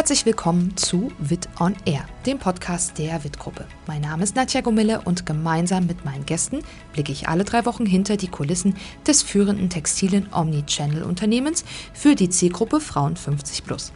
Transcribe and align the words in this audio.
Herzlich 0.00 0.24
willkommen 0.24 0.74
zu 0.78 1.12
Wit 1.18 1.46
on 1.60 1.76
Air, 1.84 2.08
dem 2.24 2.38
Podcast 2.38 2.96
der 2.96 3.22
Wit-Gruppe. 3.22 3.66
Mein 3.86 4.00
Name 4.00 4.22
ist 4.22 4.34
Nadja 4.34 4.62
Gomille 4.62 5.02
und 5.04 5.26
gemeinsam 5.26 5.86
mit 5.86 6.06
meinen 6.06 6.24
Gästen 6.24 6.60
blicke 6.94 7.12
ich 7.12 7.28
alle 7.28 7.44
drei 7.44 7.66
Wochen 7.66 7.84
hinter 7.84 8.16
die 8.16 8.28
Kulissen 8.28 8.76
des 9.06 9.22
führenden 9.22 9.68
textilen 9.68 10.26
Omnichannel-Unternehmens 10.32 11.66
für 11.92 12.14
die 12.14 12.30
Zielgruppe 12.30 12.80
Frauen 12.80 13.14
50 13.14 13.62
plus. 13.66 13.92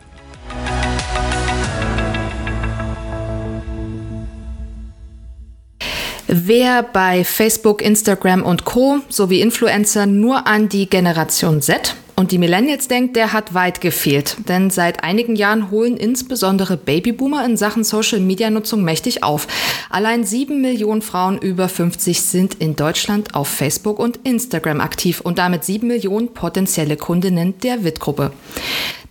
Wer 6.26 6.82
bei 6.82 7.24
Facebook, 7.24 7.80
Instagram 7.80 8.42
und 8.42 8.66
Co. 8.66 8.98
sowie 9.08 9.40
Influencer 9.40 10.04
nur 10.04 10.46
an 10.46 10.68
die 10.68 10.86
Generation 10.90 11.62
Z 11.62 11.96
und 12.16 12.30
die 12.30 12.38
Millennials 12.38 12.86
denkt, 12.86 13.16
der 13.16 13.32
hat 13.32 13.54
weit 13.54 13.80
gefehlt. 13.80 14.36
Denn 14.48 14.70
seit 14.70 15.02
einigen 15.02 15.34
Jahren 15.34 15.70
holen 15.70 15.96
insbesondere 15.96 16.76
Babyboomer 16.76 17.44
in 17.44 17.56
Sachen 17.56 17.82
Social-Media-Nutzung 17.82 18.82
mächtig 18.82 19.24
auf. 19.24 19.48
Allein 19.90 20.24
sieben 20.24 20.60
Millionen 20.60 21.02
Frauen 21.02 21.38
über 21.38 21.68
50 21.68 22.20
sind 22.20 22.54
in 22.54 22.76
Deutschland 22.76 23.34
auf 23.34 23.48
Facebook 23.48 23.98
und 23.98 24.20
Instagram 24.22 24.80
aktiv 24.80 25.20
und 25.20 25.38
damit 25.38 25.64
sieben 25.64 25.88
Millionen 25.88 26.32
potenzielle 26.32 26.96
Kundinnen 26.96 27.58
der 27.60 27.82
WIT-Gruppe. 27.82 28.30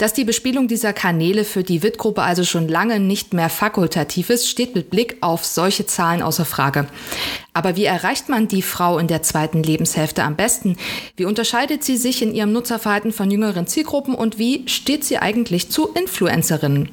Dass 0.04 0.12
die 0.12 0.26
Bespielung 0.26 0.68
dieser 0.68 0.92
Kanäle 0.92 1.46
für 1.46 1.64
die 1.64 1.82
WIT-Gruppe 1.82 2.24
also 2.24 2.44
schon 2.44 2.68
lange 2.68 3.00
nicht 3.00 3.34
mehr 3.34 3.48
fakultativ 3.48 4.30
ist, 4.30 4.50
steht 4.50 4.76
mit 4.76 4.90
Blick 4.90 5.16
auf 5.22 5.46
solche 5.46 5.86
Zahlen 5.86 6.22
außer 6.22 6.44
Frage. 6.44 6.88
Aber 7.54 7.78
wie 7.78 7.86
erreicht 7.86 8.28
man 8.28 8.50
die 8.50 8.64
Frau 8.64 9.00
in 9.00 9.08
der 9.08 9.24
zweiten 9.24 9.64
Lebenshälfte 9.64 10.24
am 10.24 10.36
besten? 10.36 10.76
Wie 11.16 11.24
unterscheidet 11.24 11.86
sie 11.86 11.96
sich 11.96 12.22
in 12.22 12.36
ihrem 12.36 12.52
Nutzerverhalten 12.52 13.14
von 13.14 13.32
jüngeren 13.32 13.66
Zielgruppen 13.66 14.14
und 14.14 14.38
wie 14.38 14.68
steht 14.68 15.06
sie 15.06 15.20
eigentlich 15.20 15.70
zu 15.70 15.88
Influencerinnen? 15.94 16.90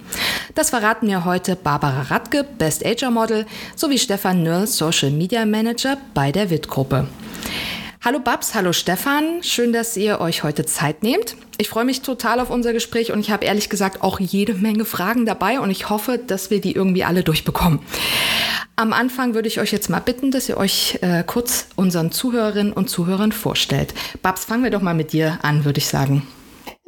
Das 0.55 0.71
verraten 0.71 1.09
mir 1.09 1.25
heute 1.25 1.57
Barbara 1.57 2.03
Radke, 2.03 2.45
Best 2.59 2.87
Ager 2.87 3.11
Model, 3.11 3.45
sowie 3.75 3.99
Stefan 3.99 4.45
Nörl, 4.45 4.69
Social 4.69 5.11
Media 5.11 5.45
Manager 5.45 5.97
bei 6.15 6.31
der 6.31 6.49
WIT-Gruppe. 6.49 7.09
Hallo 8.03 8.19
Babs, 8.19 8.55
hallo 8.55 8.73
Stefan, 8.73 9.43
schön, 9.43 9.75
dass 9.75 9.95
ihr 9.95 10.23
euch 10.23 10.43
heute 10.43 10.65
Zeit 10.65 11.03
nehmt. 11.03 11.37
Ich 11.59 11.69
freue 11.69 11.85
mich 11.85 12.01
total 12.01 12.41
auf 12.41 12.49
unser 12.49 12.73
Gespräch 12.73 13.13
und 13.13 13.21
ich 13.21 13.31
habe 13.31 13.45
ehrlich 13.45 13.69
gesagt 13.69 14.03
auch 14.03 14.19
jede 14.19 14.55
Menge 14.55 14.87
Fragen 14.87 15.27
dabei 15.27 15.61
und 15.61 15.71
ich 15.71 15.91
hoffe, 15.91 16.17
dass 16.17 16.49
wir 16.49 16.63
die 16.63 16.73
irgendwie 16.73 17.05
alle 17.05 17.23
durchbekommen. 17.23 17.81
Am 18.75 18.95
Anfang 18.95 19.35
würde 19.35 19.49
ich 19.49 19.61
euch 19.61 19.71
jetzt 19.71 19.91
mal 19.91 19.99
bitten, 19.99 20.31
dass 20.31 20.49
ihr 20.49 20.57
euch 20.57 20.99
äh, 21.03 21.23
kurz 21.27 21.67
unseren 21.77 22.11
Zuhörerinnen 22.11 22.73
und 22.73 22.89
Zuhörern 22.89 23.33
vorstellt. 23.33 23.93
Babs, 24.23 24.47
fangen 24.47 24.65
wir 24.65 24.71
doch 24.71 24.81
mal 24.81 24.95
mit 24.95 25.13
dir 25.13 25.39
an, 25.43 25.67
würde 25.67 25.77
ich 25.77 25.87
sagen. 25.87 26.27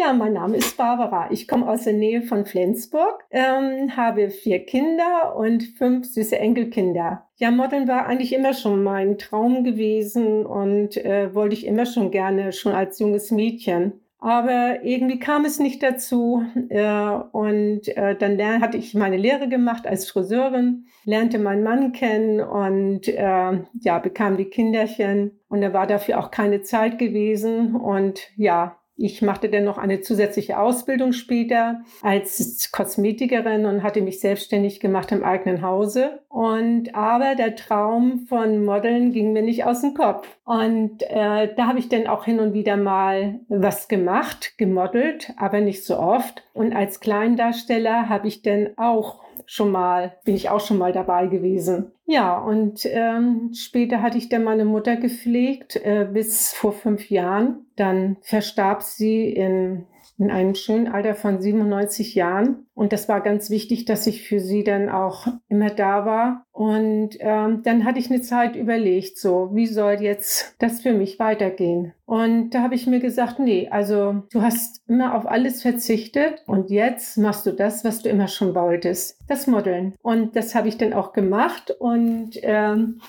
Ja, 0.04 0.12
mein 0.12 0.32
Name 0.32 0.56
ist 0.56 0.76
Barbara. 0.76 1.30
Ich 1.30 1.46
komme 1.46 1.68
aus 1.68 1.84
der 1.84 1.92
Nähe 1.92 2.22
von 2.22 2.44
Flensburg, 2.44 3.24
ähm, 3.30 3.96
habe 3.96 4.30
vier 4.30 4.64
Kinder 4.66 5.36
und 5.36 5.62
fünf 5.62 6.06
süße 6.06 6.36
Enkelkinder. 6.36 7.28
Ja, 7.36 7.52
Modeln 7.52 7.86
war 7.86 8.06
eigentlich 8.06 8.32
immer 8.32 8.52
schon 8.52 8.82
mein 8.82 9.16
Traum 9.16 9.62
gewesen 9.62 10.44
und 10.44 10.96
äh, 10.96 11.32
wollte 11.36 11.54
ich 11.54 11.66
immer 11.66 11.86
schon 11.86 12.10
gerne, 12.10 12.52
schon 12.52 12.72
als 12.72 12.98
junges 12.98 13.30
Mädchen. 13.30 13.92
Aber 14.18 14.82
irgendwie 14.82 15.20
kam 15.20 15.44
es 15.44 15.60
nicht 15.60 15.82
dazu. 15.84 16.42
Äh, 16.68 17.10
und 17.32 17.86
äh, 17.96 18.16
dann 18.16 18.60
hatte 18.60 18.78
ich 18.78 18.94
meine 18.94 19.16
Lehre 19.16 19.48
gemacht 19.48 19.86
als 19.86 20.10
Friseurin, 20.10 20.86
lernte 21.04 21.38
meinen 21.38 21.62
Mann 21.62 21.92
kennen 21.92 22.40
und 22.40 23.06
äh, 23.06 23.60
ja, 23.80 23.98
bekam 24.00 24.36
die 24.36 24.46
Kinderchen. 24.46 25.38
Und 25.48 25.60
da 25.60 25.72
war 25.72 25.86
dafür 25.86 26.18
auch 26.18 26.32
keine 26.32 26.62
Zeit 26.62 26.98
gewesen. 26.98 27.76
Und 27.76 28.30
ja, 28.36 28.78
ich 29.02 29.20
machte 29.20 29.48
dann 29.48 29.64
noch 29.64 29.78
eine 29.78 30.00
zusätzliche 30.00 30.60
Ausbildung 30.60 31.12
später 31.12 31.80
als 32.02 32.70
Kosmetikerin 32.70 33.66
und 33.66 33.82
hatte 33.82 34.00
mich 34.00 34.20
selbstständig 34.20 34.78
gemacht 34.78 35.10
im 35.10 35.24
eigenen 35.24 35.60
Hause. 35.60 36.20
Und 36.28 36.94
aber 36.94 37.34
der 37.34 37.56
Traum 37.56 38.26
von 38.28 38.64
Modeln 38.64 39.10
ging 39.10 39.32
mir 39.32 39.42
nicht 39.42 39.64
aus 39.64 39.80
dem 39.80 39.94
Kopf. 39.94 40.28
Und 40.44 41.02
äh, 41.02 41.52
da 41.56 41.66
habe 41.66 41.80
ich 41.80 41.88
dann 41.88 42.06
auch 42.06 42.24
hin 42.24 42.38
und 42.38 42.54
wieder 42.54 42.76
mal 42.76 43.40
was 43.48 43.88
gemacht, 43.88 44.54
gemodelt, 44.56 45.32
aber 45.36 45.60
nicht 45.60 45.84
so 45.84 45.98
oft. 45.98 46.44
Und 46.52 46.72
als 46.72 47.00
Kleindarsteller 47.00 48.08
habe 48.08 48.28
ich 48.28 48.42
dann 48.42 48.70
auch 48.76 49.21
schon 49.46 49.70
mal, 49.70 50.16
bin 50.24 50.34
ich 50.34 50.50
auch 50.50 50.60
schon 50.60 50.78
mal 50.78 50.92
dabei 50.92 51.26
gewesen. 51.26 51.92
Ja, 52.06 52.38
und 52.38 52.80
ähm, 52.84 53.50
später 53.54 54.02
hatte 54.02 54.18
ich 54.18 54.28
dann 54.28 54.44
meine 54.44 54.64
Mutter 54.64 54.96
gepflegt, 54.96 55.76
äh, 55.76 56.08
bis 56.10 56.52
vor 56.52 56.72
fünf 56.72 57.10
Jahren. 57.10 57.66
Dann 57.76 58.16
verstarb 58.22 58.82
sie 58.82 59.30
in 59.30 59.86
in 60.22 60.30
einem 60.30 60.54
schönen 60.54 60.86
Alter 60.86 61.16
von 61.16 61.40
97 61.40 62.14
Jahren. 62.14 62.66
Und 62.74 62.92
das 62.92 63.08
war 63.08 63.20
ganz 63.20 63.50
wichtig, 63.50 63.86
dass 63.86 64.06
ich 64.06 64.22
für 64.22 64.38
sie 64.38 64.62
dann 64.62 64.88
auch 64.88 65.26
immer 65.48 65.70
da 65.70 66.06
war. 66.06 66.46
Und 66.52 67.16
ähm, 67.18 67.62
dann 67.64 67.84
hatte 67.84 67.98
ich 67.98 68.08
eine 68.08 68.20
Zeit 68.20 68.54
überlegt, 68.54 69.18
so, 69.18 69.50
wie 69.52 69.66
soll 69.66 69.94
jetzt 70.00 70.54
das 70.60 70.80
für 70.80 70.92
mich 70.92 71.18
weitergehen? 71.18 71.92
Und 72.06 72.50
da 72.50 72.62
habe 72.62 72.76
ich 72.76 72.86
mir 72.86 73.00
gesagt, 73.00 73.40
nee, 73.40 73.68
also 73.68 74.22
du 74.30 74.42
hast 74.42 74.82
immer 74.86 75.16
auf 75.16 75.26
alles 75.26 75.60
verzichtet 75.62 76.44
und 76.46 76.70
jetzt 76.70 77.18
machst 77.18 77.44
du 77.46 77.50
das, 77.50 77.84
was 77.84 78.02
du 78.02 78.08
immer 78.08 78.28
schon 78.28 78.54
wolltest, 78.54 79.18
das 79.28 79.48
Modeln. 79.48 79.94
Und 80.02 80.36
das 80.36 80.54
habe 80.54 80.68
ich 80.68 80.78
dann 80.78 80.92
auch 80.92 81.12
gemacht 81.12 81.74
und 81.80 82.32
ähm, 82.42 83.00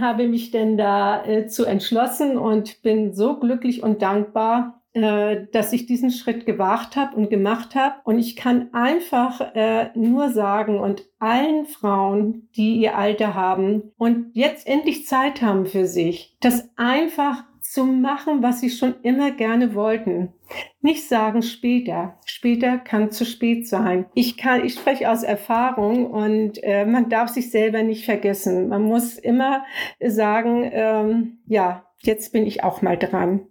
habe 0.00 0.28
mich 0.28 0.50
dann 0.50 0.78
da 0.78 1.22
äh, 1.24 1.46
entschlossen 1.66 2.38
und 2.38 2.80
bin 2.82 3.12
so 3.12 3.38
glücklich 3.38 3.82
und 3.82 4.00
dankbar, 4.00 4.80
äh, 4.94 5.46
dass 5.52 5.72
ich 5.72 5.86
diesen 5.86 6.10
Schritt 6.10 6.46
gewagt 6.46 6.96
habe 6.96 7.16
und 7.16 7.28
gemacht 7.28 7.74
habe. 7.74 7.96
Und 8.04 8.18
ich 8.18 8.36
kann 8.36 8.72
einfach 8.72 9.40
äh, 9.54 9.90
nur 9.94 10.30
sagen 10.30 10.78
und 10.78 11.04
allen 11.18 11.66
Frauen, 11.66 12.48
die 12.56 12.76
ihr 12.76 12.96
Alter 12.96 13.34
haben 13.34 13.92
und 13.96 14.30
jetzt 14.34 14.66
endlich 14.66 15.06
Zeit 15.06 15.42
haben 15.42 15.66
für 15.66 15.86
sich, 15.86 16.36
das 16.40 16.70
einfach 16.76 17.44
zu 17.60 17.84
machen, 17.86 18.42
was 18.42 18.60
sie 18.60 18.70
schon 18.70 18.94
immer 19.02 19.32
gerne 19.32 19.74
wollten. 19.74 20.32
Nicht 20.80 21.08
sagen 21.08 21.42
später. 21.42 22.20
Später 22.24 22.78
kann 22.78 23.10
zu 23.10 23.24
spät 23.24 23.66
sein. 23.66 24.06
Ich 24.14 24.36
kann, 24.36 24.64
ich 24.64 24.74
spreche 24.74 25.10
aus 25.10 25.22
Erfahrung 25.22 26.06
und 26.06 26.62
äh, 26.62 26.84
man 26.84 27.08
darf 27.08 27.30
sich 27.30 27.50
selber 27.50 27.82
nicht 27.82 28.04
vergessen. 28.04 28.68
Man 28.68 28.82
muss 28.82 29.18
immer 29.18 29.64
sagen, 30.00 30.70
ähm, 30.72 31.38
ja, 31.46 31.86
jetzt 32.02 32.32
bin 32.32 32.46
ich 32.46 32.62
auch 32.62 32.82
mal 32.82 32.98
dran. 32.98 33.46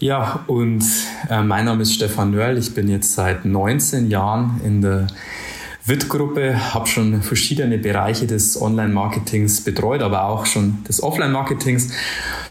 Ja, 0.00 0.44
und 0.46 0.84
äh, 1.28 1.42
mein 1.42 1.64
Name 1.64 1.82
ist 1.82 1.94
Stefan 1.94 2.30
Nörl. 2.30 2.56
Ich 2.56 2.72
bin 2.72 2.88
jetzt 2.88 3.14
seit 3.14 3.44
19 3.44 4.08
Jahren 4.10 4.60
in 4.64 4.80
der 4.80 5.08
WIT-Gruppe, 5.86 6.74
habe 6.74 6.86
schon 6.86 7.20
verschiedene 7.22 7.78
Bereiche 7.78 8.26
des 8.26 8.60
Online-Marketings 8.60 9.62
betreut, 9.62 10.02
aber 10.02 10.24
auch 10.24 10.46
schon 10.46 10.84
des 10.84 11.02
Offline-Marketings. 11.02 11.92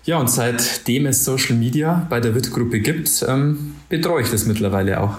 Ja, 0.03 0.17
und 0.17 0.29
seitdem 0.29 1.05
es 1.05 1.23
Social 1.23 1.55
Media 1.55 2.05
bei 2.09 2.19
der 2.19 2.35
WIT-Gruppe 2.35 2.81
gibt, 2.81 3.25
ähm, 3.29 3.75
betreue 3.87 4.23
ich 4.23 4.29
das 4.29 4.45
mittlerweile 4.45 4.99
auch. 4.99 5.17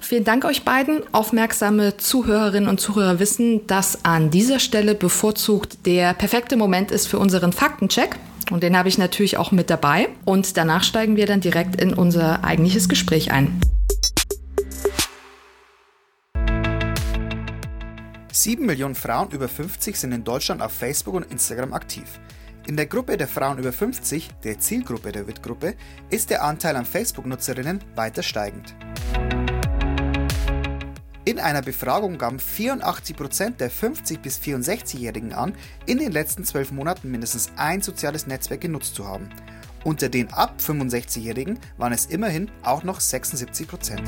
Vielen 0.00 0.24
Dank 0.24 0.44
euch 0.44 0.64
beiden. 0.64 1.02
Aufmerksame 1.12 1.96
Zuhörerinnen 1.98 2.70
und 2.70 2.80
Zuhörer 2.80 3.18
wissen, 3.18 3.66
dass 3.66 4.04
an 4.04 4.30
dieser 4.30 4.60
Stelle 4.60 4.94
bevorzugt 4.94 5.84
der 5.84 6.14
perfekte 6.14 6.56
Moment 6.56 6.90
ist 6.90 7.06
für 7.06 7.18
unseren 7.18 7.52
Faktencheck. 7.52 8.16
Und 8.50 8.62
den 8.62 8.76
habe 8.76 8.88
ich 8.88 8.98
natürlich 8.98 9.36
auch 9.36 9.52
mit 9.52 9.70
dabei. 9.70 10.08
Und 10.24 10.56
danach 10.56 10.84
steigen 10.84 11.16
wir 11.16 11.26
dann 11.26 11.40
direkt 11.40 11.80
in 11.80 11.94
unser 11.94 12.44
eigentliches 12.44 12.88
Gespräch 12.88 13.32
ein. 13.32 13.60
Sieben 18.32 18.66
Millionen 18.66 18.94
Frauen 18.94 19.30
über 19.30 19.48
50 19.48 19.96
sind 19.96 20.12
in 20.12 20.22
Deutschland 20.22 20.62
auf 20.62 20.72
Facebook 20.72 21.14
und 21.14 21.30
Instagram 21.32 21.72
aktiv. 21.72 22.20
In 22.66 22.76
der 22.76 22.86
Gruppe 22.86 23.16
der 23.16 23.28
Frauen 23.28 23.58
über 23.58 23.72
50, 23.72 24.28
der 24.44 24.58
Zielgruppe 24.58 25.12
der 25.12 25.26
WIT-Gruppe, 25.26 25.74
ist 26.10 26.30
der 26.30 26.44
Anteil 26.44 26.76
an 26.76 26.84
Facebook-Nutzerinnen 26.84 27.80
weiter 27.94 28.22
steigend. 28.22 28.74
In 31.28 31.40
einer 31.40 31.60
Befragung 31.60 32.18
gaben 32.18 32.38
84% 32.38 33.56
der 33.56 33.68
50- 33.68 34.20
bis 34.20 34.38
64-Jährigen 34.38 35.32
an, 35.32 35.56
in 35.84 35.98
den 35.98 36.12
letzten 36.12 36.44
12 36.44 36.70
Monaten 36.70 37.10
mindestens 37.10 37.50
ein 37.56 37.82
soziales 37.82 38.28
Netzwerk 38.28 38.60
genutzt 38.60 38.94
zu 38.94 39.08
haben. 39.08 39.28
Unter 39.82 40.08
den 40.08 40.32
ab 40.32 40.54
65-Jährigen 40.64 41.58
waren 41.78 41.92
es 41.92 42.06
immerhin 42.06 42.48
auch 42.62 42.84
noch 42.84 43.00
76%. 43.00 43.98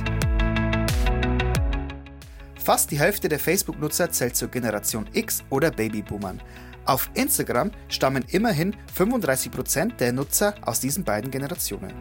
Fast 2.62 2.92
die 2.92 3.00
Hälfte 3.00 3.28
der 3.28 3.40
Facebook-Nutzer 3.40 4.12
zählt 4.12 4.36
zur 4.36 4.46
Generation 4.46 5.08
X 5.12 5.42
oder 5.50 5.72
Babyboomern. 5.72 6.40
Auf 6.84 7.10
Instagram 7.14 7.72
stammen 7.88 8.24
immerhin 8.28 8.76
35% 8.96 9.96
der 9.96 10.12
Nutzer 10.12 10.54
aus 10.62 10.78
diesen 10.78 11.02
beiden 11.02 11.32
Generationen. 11.32 11.92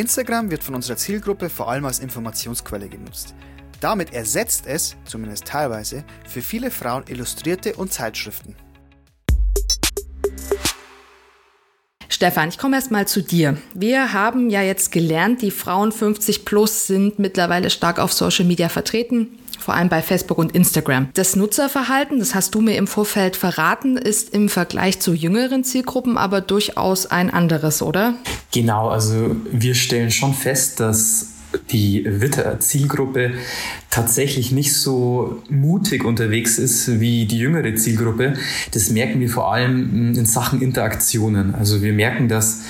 Instagram 0.00 0.50
wird 0.50 0.64
von 0.64 0.74
unserer 0.74 0.96
Zielgruppe 0.96 1.50
vor 1.50 1.70
allem 1.70 1.84
als 1.84 1.98
Informationsquelle 1.98 2.88
genutzt. 2.88 3.34
Damit 3.80 4.14
ersetzt 4.14 4.66
es, 4.66 4.96
zumindest 5.04 5.44
teilweise, 5.44 6.04
für 6.26 6.40
viele 6.40 6.70
Frauen 6.70 7.04
Illustrierte 7.06 7.74
und 7.74 7.92
Zeitschriften. 7.92 8.56
Stefan, 12.08 12.48
ich 12.48 12.56
komme 12.56 12.76
erst 12.76 12.90
mal 12.90 13.06
zu 13.06 13.22
dir. 13.22 13.58
Wir 13.74 14.14
haben 14.14 14.48
ja 14.48 14.62
jetzt 14.62 14.90
gelernt, 14.90 15.42
die 15.42 15.50
Frauen 15.50 15.92
50 15.92 16.46
plus 16.46 16.86
sind 16.86 17.18
mittlerweile 17.18 17.68
stark 17.68 17.98
auf 17.98 18.12
Social 18.14 18.46
Media 18.46 18.70
vertreten 18.70 19.39
vor 19.60 19.74
allem 19.74 19.88
bei 19.88 20.02
Facebook 20.02 20.38
und 20.38 20.54
Instagram. 20.54 21.08
Das 21.14 21.36
Nutzerverhalten, 21.36 22.18
das 22.18 22.34
hast 22.34 22.54
du 22.54 22.60
mir 22.60 22.76
im 22.76 22.86
Vorfeld 22.86 23.36
verraten, 23.36 23.96
ist 23.96 24.34
im 24.34 24.48
Vergleich 24.48 25.00
zu 25.00 25.14
jüngeren 25.14 25.64
Zielgruppen 25.64 26.16
aber 26.16 26.40
durchaus 26.40 27.06
ein 27.06 27.30
anderes, 27.30 27.82
oder? 27.82 28.14
Genau, 28.52 28.88
also 28.88 29.36
wir 29.52 29.74
stellen 29.74 30.10
schon 30.10 30.34
fest, 30.34 30.80
dass 30.80 31.26
die 31.70 32.04
Witter-Zielgruppe 32.06 33.32
tatsächlich 33.90 34.52
nicht 34.52 34.74
so 34.74 35.42
mutig 35.48 36.04
unterwegs 36.04 36.58
ist 36.58 37.00
wie 37.00 37.26
die 37.26 37.38
jüngere 37.38 37.74
Zielgruppe. 37.74 38.34
Das 38.72 38.90
merken 38.90 39.20
wir 39.20 39.28
vor 39.28 39.52
allem 39.52 40.14
in 40.14 40.26
Sachen 40.26 40.62
Interaktionen. 40.62 41.54
Also 41.54 41.82
wir 41.82 41.92
merken, 41.92 42.28
dass 42.28 42.60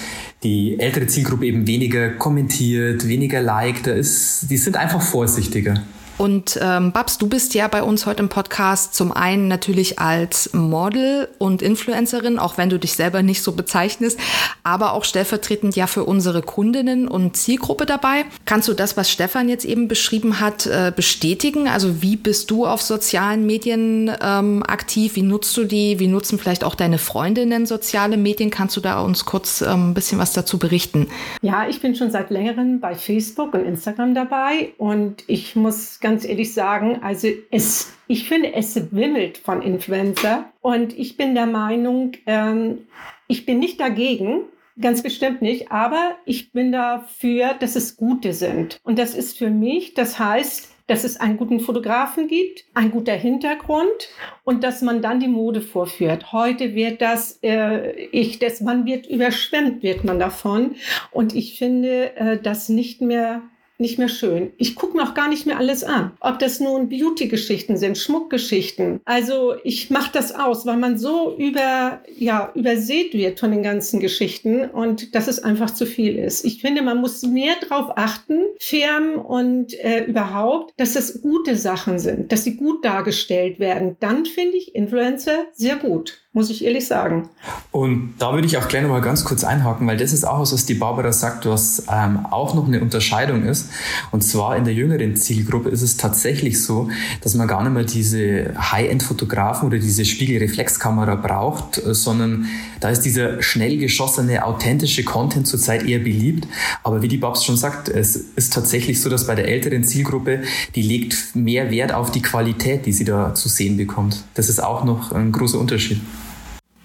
die 0.43 0.79
ältere 0.81 1.07
Zielgruppe 1.07 1.47
eben 1.47 1.67
weniger 1.67 2.11
kommentiert, 2.11 3.07
weniger 3.07 3.43
liked, 3.43 3.87
da 3.87 3.93
ist, 3.93 4.47
die 4.49 4.57
sind 4.57 4.77
einfach 4.77 5.03
vorsichtiger. 5.03 5.83
Und 6.21 6.59
ähm, 6.61 6.93
Babs, 6.93 7.17
du 7.17 7.31
bist 7.31 7.55
ja 7.55 7.67
bei 7.67 7.83
uns 7.83 8.05
heute 8.05 8.23
im 8.23 8.29
Podcast 8.29 8.95
zum 8.95 9.11
einen 9.11 9.49
natürlich 9.49 10.01
als 10.01 10.53
Model 10.53 11.29
und 11.39 11.63
Influencerin, 11.63 12.39
auch 12.39 12.59
wenn 12.59 12.69
du 12.69 12.79
dich 12.79 12.93
selber 12.93 13.23
nicht 13.23 13.43
so 13.43 13.53
bezeichnest, 13.53 14.21
aber 14.63 14.93
auch 14.93 15.05
stellvertretend 15.05 15.77
ja 15.77 15.87
für 15.87 16.05
unsere 16.05 16.43
Kundinnen 16.43 17.09
und 17.09 17.39
Zielgruppe 17.39 17.87
dabei. 17.87 18.27
Kannst 18.45 18.69
du 18.69 18.75
das, 18.75 18.99
was 18.99 19.11
Stefan 19.11 19.49
jetzt 19.49 19.65
eben 19.65 19.89
beschrieben 19.89 20.41
hat, 20.41 20.67
äh, 20.67 20.93
bestätigen? 20.95 21.69
Also 21.69 22.03
wie 22.03 22.17
bist 22.17 22.51
du 22.51 22.67
auf 22.67 22.83
sozialen 22.83 23.47
Medien 23.47 24.11
ähm, 24.23 24.63
aktiv? 24.63 25.17
Wie 25.17 25.23
nutzt 25.23 25.57
du 25.57 25.65
die? 25.65 26.01
Wie 26.01 26.07
nutzen 26.07 26.39
vielleicht 26.39 26.65
auch 26.65 26.75
deine 26.75 26.99
Freundinnen 26.99 27.65
soziale 27.65 28.19
Medien? 28.19 28.51
Kannst 28.51 28.77
du 28.77 28.83
da 28.83 29.01
uns 29.01 29.25
kurz 29.25 29.63
ähm, 29.63 29.93
ein 29.93 29.95
bisschen 29.95 30.19
was 30.19 30.35
dazu 30.35 30.59
berichten? 30.59 31.07
Ja, 31.41 31.67
ich 31.67 31.81
bin 31.81 31.95
schon 31.95 32.11
seit 32.11 32.29
längerem 32.29 32.79
bei 32.79 32.95
Facebook 32.95 33.55
und 33.55 33.65
Instagram 33.65 34.15
dabei 34.15 34.75
und 34.77 35.25
ich 35.27 35.57
muss 35.57 35.99
ganz 35.99 36.10
ganz 36.11 36.25
ehrlich 36.25 36.53
sagen, 36.53 36.99
also 37.03 37.29
es, 37.53 37.93
ich 38.09 38.29
finde, 38.29 38.53
es 38.55 38.93
wimmelt 38.93 39.39
von 39.39 39.63
Influencer 39.63 40.51
und 40.61 40.99
ich 40.99 41.17
bin 41.17 41.37
der 41.37 41.47
Meinung, 41.47 42.13
ähm, 42.27 42.89
ich 43.29 43.47
bin 43.47 43.61
nicht 43.61 43.79
dagegen, 43.81 44.43
Ganz 44.81 45.03
bestimmt 45.03 45.43
nicht, 45.43 45.71
aber 45.71 46.17
ich 46.25 46.53
bin 46.53 46.73
dafür, 46.73 47.55
dass 47.59 47.77
es 47.77 47.97
gute 47.97 48.33
sind. 48.33 48.81
Und 48.83 48.99
das 48.99 49.15
ist 49.15 49.37
für 49.37 49.51
mich, 49.51 49.93
das 49.93 50.19
heißt, 50.19 50.71
dass 50.87 51.05
es 51.05 51.19
einen 51.19 51.37
guten 51.37 51.61
Fotografen 51.61 52.29
gibt, 52.29 52.65
ein 52.73 52.91
guter 52.91 53.13
Hintergrund 53.13 54.09
und 54.43 54.65
dass 54.65 54.81
man 54.81 55.03
dann 55.03 55.21
die 55.21 55.29
Mode 55.29 55.61
vorführt. 55.61 56.33
Heute 56.33 56.75
wird 56.75 57.03
das, 57.03 57.41
äh, 57.43 57.91
ich, 58.07 58.39
das, 58.39 58.63
man 58.63 58.87
wird 58.87 59.07
überschwemmt, 59.07 59.83
wird 59.83 60.03
man 60.05 60.19
davon. 60.19 60.77
Und 61.11 61.35
ich 61.35 61.59
finde 61.59 62.17
äh, 62.17 62.39
das 62.41 62.71
nicht 62.71 63.03
mehr 63.03 63.43
nicht 63.81 63.99
mehr 63.99 64.09
schön. 64.09 64.53
Ich 64.59 64.75
gucke 64.75 64.97
mir 64.97 65.05
auch 65.05 65.15
gar 65.15 65.29
nicht 65.29 65.47
mehr 65.47 65.59
alles 65.59 65.85
an. 65.85 66.13
Ob 66.21 66.39
das 66.39 66.61
nun 66.61 66.89
Beauty-Geschichten 66.89 67.77
sind, 67.77 67.99
Schmuckgeschichten. 67.99 69.01
Also 69.05 69.55
ich 69.65 69.91
mache 69.91 70.11
das 70.13 70.35
aus, 70.35 70.67
weil 70.67 70.77
man 70.77 70.99
so 70.99 71.35
über, 71.37 72.01
ja, 72.19 72.53
übersät 72.55 73.15
wird 73.15 73.41
von 73.41 73.51
den 73.51 73.63
ganzen 73.63 74.01
Geschichten 74.01 74.65
und 74.65 75.15
dass 75.15 75.29
es 75.29 75.43
einfach 75.43 75.71
zu 75.71 75.87
viel 75.87 76.19
ist. 76.19 76.45
Ich 76.45 76.61
finde, 76.61 76.83
man 76.83 77.01
muss 77.01 77.23
mehr 77.23 77.55
darauf 77.69 77.97
achten, 77.97 78.41
Firmen 78.59 79.17
und 79.17 79.79
äh, 79.81 80.05
überhaupt, 80.05 80.75
dass 80.77 80.95
das 80.95 81.23
gute 81.23 81.57
Sachen 81.57 81.99
sind, 81.99 82.33
dass 82.33 82.45
sie 82.45 82.57
gut 82.57 82.85
dargestellt 82.85 83.59
werden. 83.59 83.97
Dann 84.01 84.27
finde 84.27 84.57
ich 84.57 84.75
Influencer 84.75 85.47
sehr 85.53 85.77
gut 85.77 86.21
muss 86.33 86.49
ich 86.49 86.65
ehrlich 86.65 86.87
sagen. 86.87 87.29
Und 87.73 88.15
da 88.21 88.33
würde 88.33 88.47
ich 88.47 88.57
auch 88.57 88.73
noch 88.73 88.89
mal 88.89 89.01
ganz 89.01 89.25
kurz 89.25 89.43
einhaken, 89.43 89.85
weil 89.89 89.97
das 89.97 90.13
ist 90.13 90.25
auch 90.25 90.39
was, 90.39 90.53
was 90.53 90.65
die 90.65 90.75
Barbara 90.75 91.11
sagt, 91.11 91.45
was 91.47 91.85
ähm, 91.93 92.25
auch 92.31 92.55
noch 92.55 92.69
eine 92.69 92.81
Unterscheidung 92.81 93.43
ist. 93.43 93.69
Und 94.13 94.23
zwar 94.23 94.57
in 94.57 94.65
der 94.65 94.73
jüngeren 94.73 95.17
Zielgruppe 95.17 95.71
ist 95.71 95.83
es 95.83 95.97
tatsächlich 95.97 96.63
so, 96.63 96.89
dass 97.21 97.35
man 97.35 97.49
gar 97.49 97.65
nicht 97.65 97.73
mehr 97.73 97.83
diese 97.83 98.55
High-End-Fotografen 98.57 99.67
oder 99.67 99.79
diese 99.79 100.05
Spiegelreflexkamera 100.05 101.17
braucht, 101.17 101.79
äh, 101.79 101.95
sondern 101.95 102.47
da 102.79 102.91
ist 102.91 103.03
dieser 103.03 103.43
schnell 103.43 103.77
geschossene, 103.79 104.45
authentische 104.45 105.03
Content 105.03 105.49
zurzeit 105.49 105.83
eher 105.83 105.99
beliebt. 105.99 106.47
Aber 106.85 107.03
wie 107.03 107.09
die 107.09 107.17
Babs 107.17 107.45
schon 107.45 107.57
sagt, 107.57 107.89
es 107.89 108.15
ist 108.15 108.53
tatsächlich 108.53 109.03
so, 109.03 109.11
dass 109.11 109.27
bei 109.27 109.35
der 109.35 109.49
älteren 109.49 109.83
Zielgruppe, 109.83 110.43
die 110.77 110.83
legt 110.83 111.35
mehr 111.35 111.73
Wert 111.73 111.93
auf 111.93 112.13
die 112.13 112.23
Qualität, 112.23 112.87
die 112.87 112.93
sie 112.93 113.05
da 113.05 113.35
zu 113.35 113.49
sehen 113.49 113.77
bekommt. 113.77 114.23
Das 114.35 114.49
ist 114.49 114.63
auch 114.63 114.85
noch 114.85 115.11
ein 115.11 115.33
großer 115.33 115.59
Unterschied. 115.59 116.01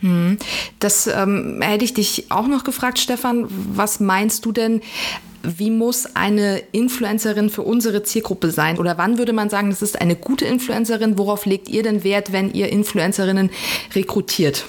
Hm. 0.06 0.38
Das 0.78 1.08
ähm, 1.08 1.60
hätte 1.62 1.84
ich 1.84 1.96
dich 1.96 2.28
auch 2.30 2.48
noch 2.48 2.64
gefragt, 2.64 3.00
Stefan. 3.00 3.48
Was 3.50 4.00
meinst 4.00 4.46
du 4.46 4.52
denn? 4.52 4.82
Wie 5.42 5.72
muss 5.72 6.16
eine 6.16 6.62
Influencerin 6.72 7.50
für 7.50 7.64
unsere 7.64 8.04
Zielgruppe 8.04 8.52
sein? 8.52 8.78
Oder 8.78 9.00
wann 9.00 9.18
würde 9.18 9.34
man 9.34 9.50
sagen, 9.50 9.72
das 9.72 9.82
ist 9.82 10.00
eine 10.00 10.16
gute 10.16 10.46
Influencerin? 10.46 11.18
Worauf 11.18 11.48
legt 11.48 11.70
ihr 11.70 11.82
denn 11.82 12.04
Wert, 12.04 12.32
wenn 12.32 12.54
ihr 12.54 12.70
Influencerinnen 12.70 13.50
rekrutiert? 13.96 14.66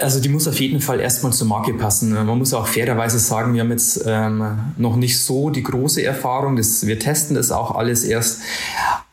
Also 0.00 0.20
die 0.20 0.28
muss 0.28 0.46
auf 0.46 0.58
jeden 0.60 0.80
Fall 0.80 1.00
erstmal 1.00 1.32
zur 1.32 1.46
Marke 1.46 1.72
passen. 1.74 2.12
Man 2.12 2.38
muss 2.38 2.54
auch 2.54 2.66
fairerweise 2.66 3.18
sagen, 3.18 3.54
wir 3.54 3.62
haben 3.62 3.70
jetzt 3.70 4.04
ähm, 4.06 4.58
noch 4.76 4.96
nicht 4.96 5.20
so 5.20 5.50
die 5.50 5.62
große 5.62 6.02
Erfahrung. 6.02 6.56
Das, 6.56 6.86
wir 6.86 6.98
testen 6.98 7.34
das 7.36 7.50
auch 7.50 7.74
alles 7.74 8.04
erst. 8.04 8.40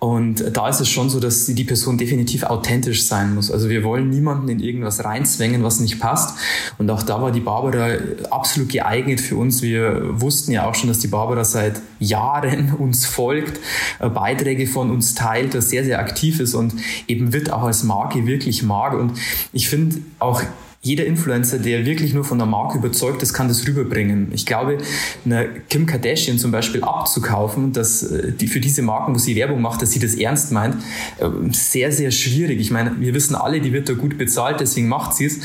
Und 0.05 0.55
da 0.55 0.69
ist 0.69 0.81
es 0.81 0.87
schon 0.87 1.09
so, 1.09 1.19
dass 1.19 1.47
die 1.47 1.63
Person 1.63 1.97
definitiv 1.97 2.43
authentisch 2.43 3.05
sein 3.05 3.33
muss. 3.33 3.49
Also 3.49 3.69
wir 3.69 3.83
wollen 3.83 4.11
niemanden 4.11 4.49
in 4.49 4.59
irgendwas 4.59 5.03
reinzwängen, 5.03 5.63
was 5.63 5.79
nicht 5.79 5.99
passt. 5.99 6.37
Und 6.77 6.91
auch 6.91 7.01
da 7.01 7.23
war 7.23 7.31
die 7.31 7.39
Barbara 7.39 7.97
absolut 8.29 8.69
geeignet 8.69 9.19
für 9.19 9.35
uns. 9.35 9.63
Wir 9.63 10.21
wussten 10.21 10.51
ja 10.51 10.69
auch 10.69 10.75
schon, 10.75 10.89
dass 10.89 10.99
die 10.99 11.07
Barbara 11.07 11.43
seit 11.43 11.81
Jahren 11.99 12.73
uns 12.77 13.07
folgt, 13.07 13.59
äh, 13.97 14.07
Beiträge 14.07 14.67
von 14.67 14.91
uns 14.91 15.15
teilt, 15.15 15.59
sehr, 15.63 15.83
sehr 15.83 15.97
aktiv 15.97 16.39
ist 16.39 16.53
und 16.53 16.75
eben 17.07 17.33
wird 17.33 17.51
auch 17.51 17.63
als 17.63 17.83
Marke 17.83 18.27
wirklich 18.27 18.61
mag. 18.61 18.93
Und 18.93 19.13
ich 19.53 19.67
finde 19.67 19.97
auch 20.19 20.43
jeder 20.85 21.05
Influencer, 21.05 21.57
der 21.57 21.83
wirklich 21.83 22.13
nur 22.13 22.23
von 22.23 22.37
der 22.37 22.45
Marke 22.45 22.77
überzeugt 22.77 23.23
ist, 23.23 23.33
kann 23.33 23.47
das 23.47 23.67
rüberbringen. 23.67 24.31
Ich 24.33 24.45
glaube, 24.45 24.77
eine 25.25 25.49
Kim 25.67 25.87
Kardashian 25.87 26.37
zum 26.37 26.51
Beispiel 26.51 26.83
abzukaufen, 26.83 27.73
dass 27.73 28.03
äh, 28.03 28.31
die 28.31 28.47
für 28.47 28.59
diese 28.59 28.83
Marken, 28.83 29.15
wo 29.15 29.17
sie 29.17 29.35
Werbung 29.35 29.61
macht, 29.61 29.81
dass 29.81 29.91
sie 29.91 29.99
das 29.99 30.13
ernst 30.13 30.51
meint, 30.51 30.75
ähm, 31.19 31.51
sehr, 31.51 31.91
sehr 31.91 32.11
schwierig. 32.11 32.59
Ich 32.59 32.69
meine, 32.69 32.99
wir 32.99 33.15
wissen 33.15 33.33
alle, 33.33 33.61
die 33.61 33.73
wird 33.73 33.89
da 33.89 33.93
gut 33.93 34.19
bezahlt, 34.19 34.59
deswegen 34.59 34.87
macht 34.87 35.15
sie 35.15 35.25
es. 35.25 35.39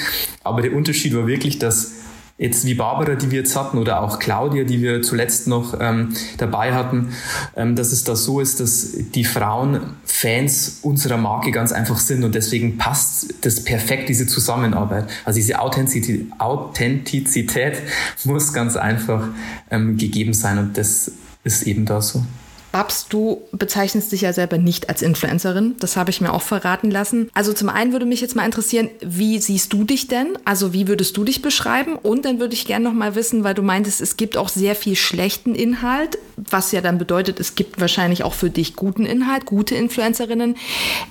Aber 0.44 0.60
der 0.60 0.74
Unterschied 0.74 1.14
war 1.14 1.26
wirklich, 1.26 1.58
dass 1.58 1.92
jetzt 2.40 2.64
wie 2.64 2.74
Barbara, 2.74 3.14
die 3.14 3.30
wir 3.30 3.40
jetzt 3.40 3.54
hatten, 3.54 3.76
oder 3.76 4.02
auch 4.02 4.18
Claudia, 4.18 4.64
die 4.64 4.80
wir 4.80 5.02
zuletzt 5.02 5.46
noch 5.46 5.78
ähm, 5.78 6.14
dabei 6.38 6.72
hatten, 6.72 7.12
ähm, 7.54 7.76
dass 7.76 7.92
es 7.92 8.02
da 8.02 8.16
so 8.16 8.40
ist, 8.40 8.60
dass 8.60 8.92
die 9.14 9.24
Frauen 9.24 9.80
Fans 10.06 10.78
unserer 10.82 11.18
Marke 11.18 11.52
ganz 11.52 11.70
einfach 11.70 11.98
sind 11.98 12.24
und 12.24 12.34
deswegen 12.34 12.78
passt 12.78 13.34
das 13.42 13.62
perfekt, 13.62 14.08
diese 14.08 14.26
Zusammenarbeit. 14.26 15.04
Also 15.24 15.36
diese 15.36 15.60
Authentizität, 15.60 16.26
Authentizität 16.38 17.74
muss 18.24 18.52
ganz 18.54 18.76
einfach 18.76 19.28
ähm, 19.70 19.98
gegeben 19.98 20.32
sein 20.32 20.58
und 20.58 20.78
das 20.78 21.12
ist 21.44 21.62
eben 21.64 21.84
da 21.84 22.00
so. 22.00 22.24
Babs, 22.72 23.08
du 23.08 23.42
bezeichnest 23.52 24.12
dich 24.12 24.20
ja 24.20 24.32
selber 24.32 24.58
nicht 24.58 24.88
als 24.88 25.02
Influencerin. 25.02 25.76
Das 25.80 25.96
habe 25.96 26.10
ich 26.10 26.20
mir 26.20 26.32
auch 26.32 26.42
verraten 26.42 26.90
lassen. 26.90 27.30
Also 27.34 27.52
zum 27.52 27.68
einen 27.68 27.92
würde 27.92 28.06
mich 28.06 28.20
jetzt 28.20 28.36
mal 28.36 28.44
interessieren, 28.44 28.90
wie 29.00 29.38
siehst 29.38 29.72
du 29.72 29.84
dich 29.84 30.06
denn? 30.08 30.38
Also 30.44 30.72
wie 30.72 30.86
würdest 30.86 31.16
du 31.16 31.24
dich 31.24 31.42
beschreiben? 31.42 31.96
Und 31.96 32.24
dann 32.24 32.38
würde 32.38 32.54
ich 32.54 32.66
gerne 32.66 32.84
noch 32.84 32.92
mal 32.92 33.14
wissen, 33.14 33.44
weil 33.44 33.54
du 33.54 33.62
meintest, 33.62 34.00
es 34.00 34.16
gibt 34.16 34.36
auch 34.36 34.48
sehr 34.48 34.74
viel 34.74 34.94
schlechten 34.94 35.54
Inhalt, 35.54 36.18
was 36.36 36.72
ja 36.72 36.80
dann 36.80 36.98
bedeutet, 36.98 37.40
es 37.40 37.54
gibt 37.54 37.80
wahrscheinlich 37.80 38.22
auch 38.22 38.34
für 38.34 38.50
dich 38.50 38.76
guten 38.76 39.04
Inhalt, 39.04 39.46
gute 39.46 39.74
Influencerinnen. 39.74 40.56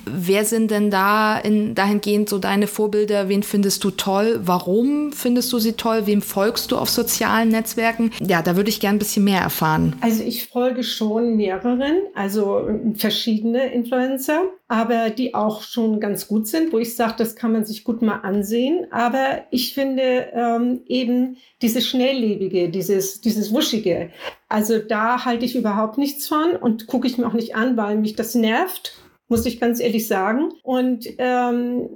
Wer 0.05 0.45
sind 0.45 0.71
denn 0.71 0.89
da 0.89 1.37
in, 1.37 1.75
dahingehend 1.75 2.29
so 2.29 2.39
deine 2.39 2.67
Vorbilder? 2.67 3.29
Wen 3.29 3.43
findest 3.43 3.83
du 3.83 3.91
toll? 3.91 4.39
Warum 4.43 5.11
findest 5.11 5.51
du 5.51 5.59
sie 5.59 5.73
toll? 5.73 6.05
Wem 6.05 6.21
folgst 6.21 6.71
du 6.71 6.77
auf 6.77 6.89
sozialen 6.89 7.49
Netzwerken? 7.49 8.11
Ja, 8.25 8.41
da 8.41 8.55
würde 8.55 8.69
ich 8.69 8.79
gerne 8.79 8.95
ein 8.95 8.99
bisschen 8.99 9.23
mehr 9.23 9.41
erfahren. 9.41 9.95
Also 10.01 10.23
ich 10.23 10.47
folge 10.47 10.83
schon 10.83 11.35
mir 11.35 11.48
mehreren, 11.49 11.97
also 12.13 12.69
verschiedene 12.95 13.73
Influencer, 13.73 14.43
aber 14.67 15.09
die 15.09 15.33
auch 15.33 15.61
schon 15.61 15.99
ganz 15.99 16.27
gut 16.27 16.47
sind, 16.47 16.71
wo 16.71 16.77
ich 16.77 16.95
sage, 16.95 17.15
das 17.17 17.35
kann 17.35 17.51
man 17.51 17.65
sich 17.65 17.83
gut 17.83 18.01
mal 18.01 18.17
ansehen. 18.17 18.87
Aber 18.91 19.43
ich 19.49 19.73
finde 19.73 20.29
ähm, 20.33 20.81
eben 20.87 21.37
dieses 21.61 21.87
Schnelllebige, 21.87 22.69
dieses, 22.69 23.21
dieses 23.21 23.53
Wuschige, 23.53 24.11
also 24.47 24.79
da 24.79 25.25
halte 25.25 25.45
ich 25.45 25.55
überhaupt 25.55 25.97
nichts 25.97 26.27
von 26.27 26.55
und 26.55 26.87
gucke 26.87 27.07
ich 27.07 27.17
mir 27.17 27.27
auch 27.27 27.33
nicht 27.33 27.55
an, 27.55 27.77
weil 27.77 27.97
mich 27.97 28.15
das 28.15 28.35
nervt 28.35 28.97
muss 29.29 29.45
ich 29.45 29.59
ganz 29.59 29.79
ehrlich 29.79 30.07
sagen. 30.07 30.49
Und 30.63 31.07
ähm, 31.19 31.89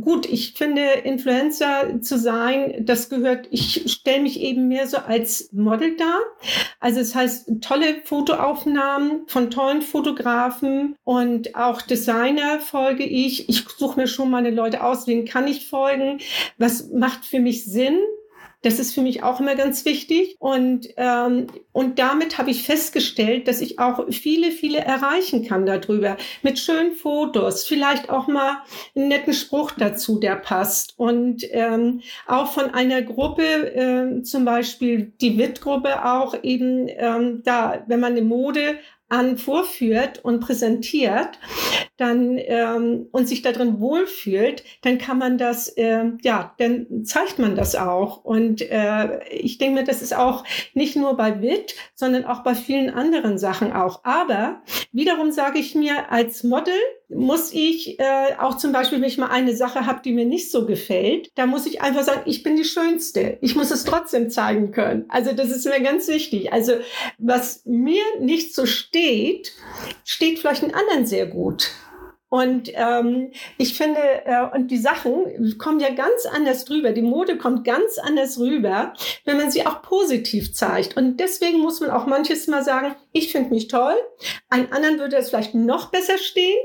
gut, 0.00 0.26
ich 0.26 0.54
finde, 0.54 0.82
Influencer 1.04 2.00
zu 2.00 2.18
sein, 2.18 2.84
das 2.86 3.10
gehört, 3.10 3.48
ich 3.50 3.92
stelle 3.92 4.22
mich 4.22 4.40
eben 4.40 4.68
mehr 4.68 4.86
so 4.86 4.98
als 4.98 5.52
Model 5.52 5.96
dar. 5.96 6.20
Also 6.80 7.00
es 7.00 7.14
heißt 7.14 7.60
tolle 7.60 8.02
Fotoaufnahmen 8.04 9.26
von 9.26 9.50
tollen 9.50 9.82
Fotografen 9.82 10.96
und 11.04 11.56
auch 11.56 11.82
Designer 11.82 12.60
folge 12.60 13.04
ich. 13.04 13.48
Ich 13.48 13.64
suche 13.76 14.00
mir 14.00 14.06
schon 14.06 14.30
meine 14.30 14.50
Leute 14.50 14.82
aus, 14.82 15.06
wen 15.06 15.24
kann 15.24 15.48
ich 15.48 15.68
folgen, 15.68 16.18
was 16.56 16.90
macht 16.90 17.24
für 17.24 17.40
mich 17.40 17.64
Sinn 17.64 17.98
Das 18.62 18.78
ist 18.78 18.94
für 18.94 19.02
mich 19.02 19.22
auch 19.22 19.40
immer 19.40 19.54
ganz 19.54 19.84
wichtig. 19.84 20.36
Und, 20.38 20.88
ähm, 20.96 21.46
und 21.72 21.98
damit 21.98 22.38
habe 22.38 22.50
ich 22.50 22.64
festgestellt, 22.64 23.48
dass 23.48 23.60
ich 23.60 23.78
auch 23.78 24.10
viele, 24.10 24.50
viele 24.50 24.78
erreichen 24.78 25.46
kann 25.46 25.66
darüber. 25.66 26.16
Mit 26.42 26.58
schönen 26.58 26.92
Fotos, 26.92 27.64
vielleicht 27.66 28.10
auch 28.10 28.28
mal 28.28 28.62
einen 28.94 29.08
netten 29.08 29.34
Spruch 29.34 29.72
dazu, 29.72 30.18
der 30.18 30.36
passt. 30.36 30.94
Und 30.96 31.42
ähm, 31.50 32.00
auch 32.26 32.52
von 32.52 32.70
einer 32.74 33.02
Gruppe, 33.02 33.42
äh, 33.42 34.22
zum 34.22 34.44
Beispiel 34.44 35.12
die 35.20 35.38
WIT-Gruppe 35.38 36.04
auch 36.04 36.34
eben 36.42 36.88
ähm, 36.88 37.42
da, 37.44 37.84
wenn 37.86 38.00
man 38.00 38.12
eine 38.12 38.22
Mode 38.22 38.78
an 39.08 39.38
vorführt 39.38 40.24
und 40.24 40.40
präsentiert, 40.40 41.38
dann 41.96 42.38
ähm, 42.38 43.06
und 43.12 43.28
sich 43.28 43.42
darin 43.42 43.80
wohlfühlt, 43.80 44.64
dann 44.82 44.98
kann 44.98 45.18
man 45.18 45.38
das, 45.38 45.68
äh, 45.68 46.04
ja, 46.22 46.54
dann 46.58 47.04
zeigt 47.04 47.38
man 47.38 47.54
das 47.54 47.74
auch. 47.76 48.24
Und 48.24 48.62
äh, 48.62 49.24
ich 49.28 49.58
denke 49.58 49.80
mir, 49.80 49.84
das 49.84 50.02
ist 50.02 50.14
auch 50.14 50.44
nicht 50.74 50.96
nur 50.96 51.16
bei 51.16 51.40
WIT, 51.40 51.74
sondern 51.94 52.24
auch 52.24 52.42
bei 52.42 52.54
vielen 52.54 52.90
anderen 52.90 53.38
Sachen 53.38 53.72
auch. 53.72 54.04
Aber 54.04 54.62
wiederum 54.96 55.30
sage 55.30 55.58
ich 55.58 55.74
mir, 55.74 56.10
als 56.10 56.42
Model 56.42 56.74
muss 57.08 57.52
ich 57.52 58.00
äh, 58.00 58.34
auch 58.38 58.56
zum 58.56 58.72
Beispiel, 58.72 59.00
wenn 59.00 59.08
ich 59.08 59.18
mal 59.18 59.28
eine 59.28 59.54
Sache 59.54 59.86
habe, 59.86 60.00
die 60.02 60.12
mir 60.12 60.24
nicht 60.24 60.50
so 60.50 60.66
gefällt, 60.66 61.30
da 61.36 61.46
muss 61.46 61.66
ich 61.66 61.82
einfach 61.82 62.02
sagen, 62.02 62.22
ich 62.24 62.42
bin 62.42 62.56
die 62.56 62.64
Schönste. 62.64 63.38
Ich 63.42 63.54
muss 63.54 63.70
es 63.70 63.84
trotzdem 63.84 64.30
zeigen 64.30 64.72
können. 64.72 65.04
Also 65.08 65.32
das 65.32 65.50
ist 65.50 65.66
mir 65.66 65.80
ganz 65.80 66.08
wichtig. 66.08 66.52
Also 66.52 66.72
was 67.18 67.62
mir 67.64 68.02
nicht 68.20 68.54
so 68.54 68.66
steht, 68.66 69.52
steht 70.04 70.38
vielleicht 70.38 70.64
einen 70.64 70.74
anderen 70.74 71.06
sehr 71.06 71.26
gut. 71.26 71.70
Und 72.28 72.72
ähm, 72.74 73.30
ich 73.56 73.74
finde, 73.76 74.00
äh, 74.24 74.48
und 74.52 74.70
die 74.70 74.78
Sachen 74.78 75.56
kommen 75.58 75.78
ja 75.78 75.90
ganz 75.90 76.26
anders 76.26 76.64
drüber. 76.64 76.92
Die 76.92 77.02
Mode 77.02 77.38
kommt 77.38 77.64
ganz 77.64 77.98
anders 77.98 78.38
rüber, 78.38 78.94
wenn 79.24 79.36
man 79.36 79.50
sie 79.50 79.64
auch 79.64 79.80
positiv 79.80 80.52
zeigt. 80.52 80.96
Und 80.96 81.18
deswegen 81.18 81.60
muss 81.60 81.80
man 81.80 81.90
auch 81.90 82.06
manches 82.06 82.48
Mal 82.48 82.64
sagen, 82.64 82.96
ich 83.16 83.32
finde 83.32 83.50
mich 83.50 83.68
toll. 83.68 83.94
Ein 84.50 84.70
anderen 84.72 84.98
würde 84.98 85.16
es 85.16 85.30
vielleicht 85.30 85.54
noch 85.54 85.90
besser 85.90 86.18
stehen. 86.18 86.58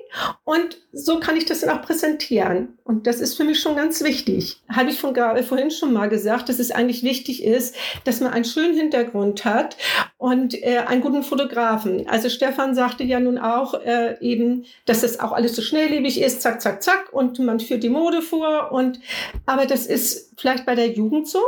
Und 0.43 0.81
so 0.91 1.19
kann 1.19 1.37
ich 1.37 1.45
das 1.45 1.61
dann 1.61 1.69
auch 1.69 1.81
präsentieren. 1.81 2.77
Und 2.83 3.07
das 3.07 3.21
ist 3.21 3.35
für 3.35 3.45
mich 3.45 3.61
schon 3.61 3.77
ganz 3.77 4.03
wichtig. 4.03 4.61
Habe 4.69 4.89
ich 4.89 4.99
von, 4.99 5.15
vorhin 5.15 5.71
schon 5.71 5.93
mal 5.93 6.09
gesagt, 6.09 6.49
dass 6.49 6.59
es 6.59 6.71
eigentlich 6.71 7.03
wichtig 7.03 7.43
ist, 7.43 7.75
dass 8.03 8.19
man 8.19 8.33
einen 8.33 8.43
schönen 8.43 8.75
Hintergrund 8.75 9.45
hat 9.45 9.77
und 10.17 10.61
äh, 10.61 10.79
einen 10.79 11.01
guten 11.01 11.23
Fotografen. 11.23 12.07
Also 12.09 12.27
Stefan 12.27 12.75
sagte 12.75 13.03
ja 13.05 13.19
nun 13.21 13.37
auch 13.37 13.73
äh, 13.73 14.17
eben, 14.19 14.65
dass 14.85 15.01
das 15.01 15.19
auch 15.19 15.31
alles 15.31 15.55
so 15.55 15.61
schnelllebig 15.61 16.19
ist, 16.19 16.41
zack, 16.41 16.61
zack, 16.61 16.83
zack, 16.83 17.13
und 17.13 17.39
man 17.39 17.61
führt 17.61 17.83
die 17.83 17.89
Mode 17.89 18.21
vor. 18.21 18.71
Und 18.71 18.99
aber 19.45 19.65
das 19.65 19.85
ist 19.85 20.33
vielleicht 20.37 20.65
bei 20.65 20.75
der 20.75 20.89
Jugend 20.89 21.29
so, 21.29 21.41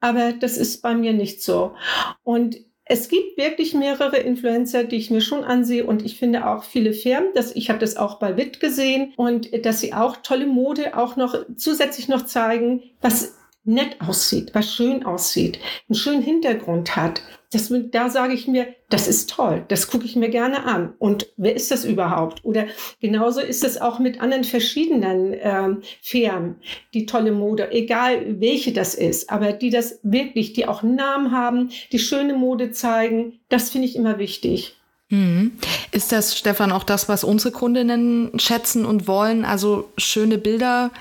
aber 0.00 0.32
das 0.32 0.56
ist 0.56 0.80
bei 0.80 0.94
mir 0.94 1.12
nicht 1.12 1.42
so. 1.42 1.74
Und 2.22 2.56
es 2.90 3.08
gibt 3.08 3.38
wirklich 3.38 3.72
mehrere 3.72 4.16
Influencer, 4.16 4.82
die 4.82 4.96
ich 4.96 5.12
mir 5.12 5.20
schon 5.20 5.44
ansehe 5.44 5.86
und 5.86 6.04
ich 6.04 6.18
finde 6.18 6.48
auch 6.48 6.64
viele 6.64 6.92
Firmen, 6.92 7.28
dass 7.34 7.54
ich 7.54 7.70
habe 7.70 7.78
das 7.78 7.96
auch 7.96 8.18
bei 8.18 8.36
Witt 8.36 8.58
gesehen 8.58 9.12
und 9.16 9.64
dass 9.64 9.78
sie 9.78 9.94
auch 9.94 10.16
tolle 10.16 10.48
Mode 10.48 10.98
auch 10.98 11.14
noch 11.14 11.36
zusätzlich 11.54 12.08
noch 12.08 12.26
zeigen, 12.26 12.82
was 13.00 13.38
nett 13.64 14.00
aussieht, 14.00 14.50
was 14.54 14.72
schön 14.72 15.04
aussieht, 15.04 15.58
einen 15.88 15.96
schönen 15.96 16.22
Hintergrund 16.22 16.96
hat, 16.96 17.22
das, 17.52 17.72
da 17.90 18.08
sage 18.08 18.32
ich 18.32 18.46
mir, 18.46 18.68
das 18.90 19.08
ist 19.08 19.30
toll, 19.30 19.64
das 19.68 19.88
gucke 19.88 20.04
ich 20.04 20.14
mir 20.14 20.28
gerne 20.28 20.64
an. 20.64 20.94
Und 20.98 21.32
wer 21.36 21.54
ist 21.54 21.72
das 21.72 21.84
überhaupt? 21.84 22.44
Oder 22.44 22.66
genauso 23.00 23.40
ist 23.40 23.64
es 23.64 23.80
auch 23.80 23.98
mit 23.98 24.20
anderen 24.20 24.44
verschiedenen 24.44 25.34
ähm, 25.40 25.82
Firmen, 26.00 26.56
die 26.94 27.06
tolle 27.06 27.32
Mode, 27.32 27.72
egal 27.72 28.40
welche 28.40 28.72
das 28.72 28.94
ist, 28.94 29.30
aber 29.30 29.52
die 29.52 29.70
das 29.70 29.98
wirklich, 30.04 30.52
die 30.52 30.68
auch 30.68 30.84
Namen 30.84 31.32
haben, 31.32 31.70
die 31.90 31.98
schöne 31.98 32.34
Mode 32.34 32.70
zeigen, 32.70 33.40
das 33.48 33.70
finde 33.70 33.88
ich 33.88 33.96
immer 33.96 34.18
wichtig. 34.18 34.79
Mhm. 35.12 35.52
Ist 35.90 36.12
das, 36.12 36.38
Stefan, 36.38 36.70
auch 36.70 36.84
das, 36.84 37.08
was 37.08 37.24
unsere 37.24 37.50
Kundinnen 37.52 38.30
schätzen 38.38 38.86
und 38.86 39.08
wollen? 39.08 39.44
Also 39.44 39.90
schöne 39.98 40.38
Bilder, 40.38 40.92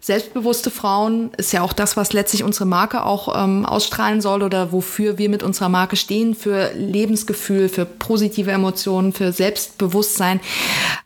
selbstbewusste 0.00 0.70
Frauen 0.70 1.32
ist 1.36 1.52
ja 1.52 1.62
auch 1.62 1.72
das, 1.72 1.96
was 1.96 2.12
letztlich 2.12 2.44
unsere 2.44 2.64
Marke 2.64 3.04
auch 3.04 3.34
ähm, 3.36 3.66
ausstrahlen 3.66 4.20
soll 4.20 4.44
oder 4.44 4.70
wofür 4.70 5.18
wir 5.18 5.28
mit 5.28 5.42
unserer 5.42 5.68
Marke 5.68 5.96
stehen, 5.96 6.36
für 6.36 6.70
Lebensgefühl, 6.74 7.68
für 7.68 7.84
positive 7.84 8.52
Emotionen, 8.52 9.12
für 9.12 9.32
Selbstbewusstsein. 9.32 10.38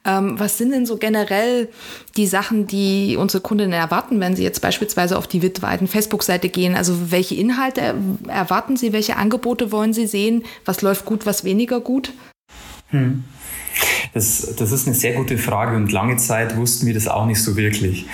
Ähm, 0.05 0.39
was 0.39 0.59
sind 0.59 0.73
denn 0.73 0.85
so 0.85 0.99
generell 0.99 1.71
die 2.19 2.27
Sachen, 2.27 2.67
die 2.67 3.17
unsere 3.19 3.43
Kundinnen 3.43 3.73
erwarten, 3.73 4.21
wenn 4.21 4.37
sie 4.37 4.43
jetzt 4.43 4.61
beispielsweise 4.61 5.17
auf 5.17 5.27
die 5.27 5.41
Witweiten 5.41 5.89
Facebook-Seite 5.89 6.51
gehen? 6.51 6.75
Also 6.75 7.11
welche 7.11 7.37
Inhalte 7.37 7.95
erwarten 8.29 8.77
sie? 8.77 8.93
Welche 8.93 9.17
Angebote 9.17 9.73
wollen 9.73 9.95
sie 9.95 10.07
sehen? 10.07 10.45
Was 10.67 10.83
läuft 10.83 11.07
gut, 11.07 11.25
was 11.25 11.45
weniger 11.45 11.81
gut? 11.81 12.13
Hm. 12.91 13.25
Das, 14.13 14.55
das 14.57 14.73
ist 14.73 14.87
eine 14.87 14.97
sehr 14.97 15.15
gute 15.15 15.39
Frage 15.39 15.77
und 15.77 15.93
lange 15.93 16.17
Zeit 16.17 16.57
wussten 16.57 16.87
wir 16.87 16.95
das 16.95 17.07
auch 17.07 17.27
nicht 17.27 17.43
so 17.43 17.57
wirklich. 17.57 18.07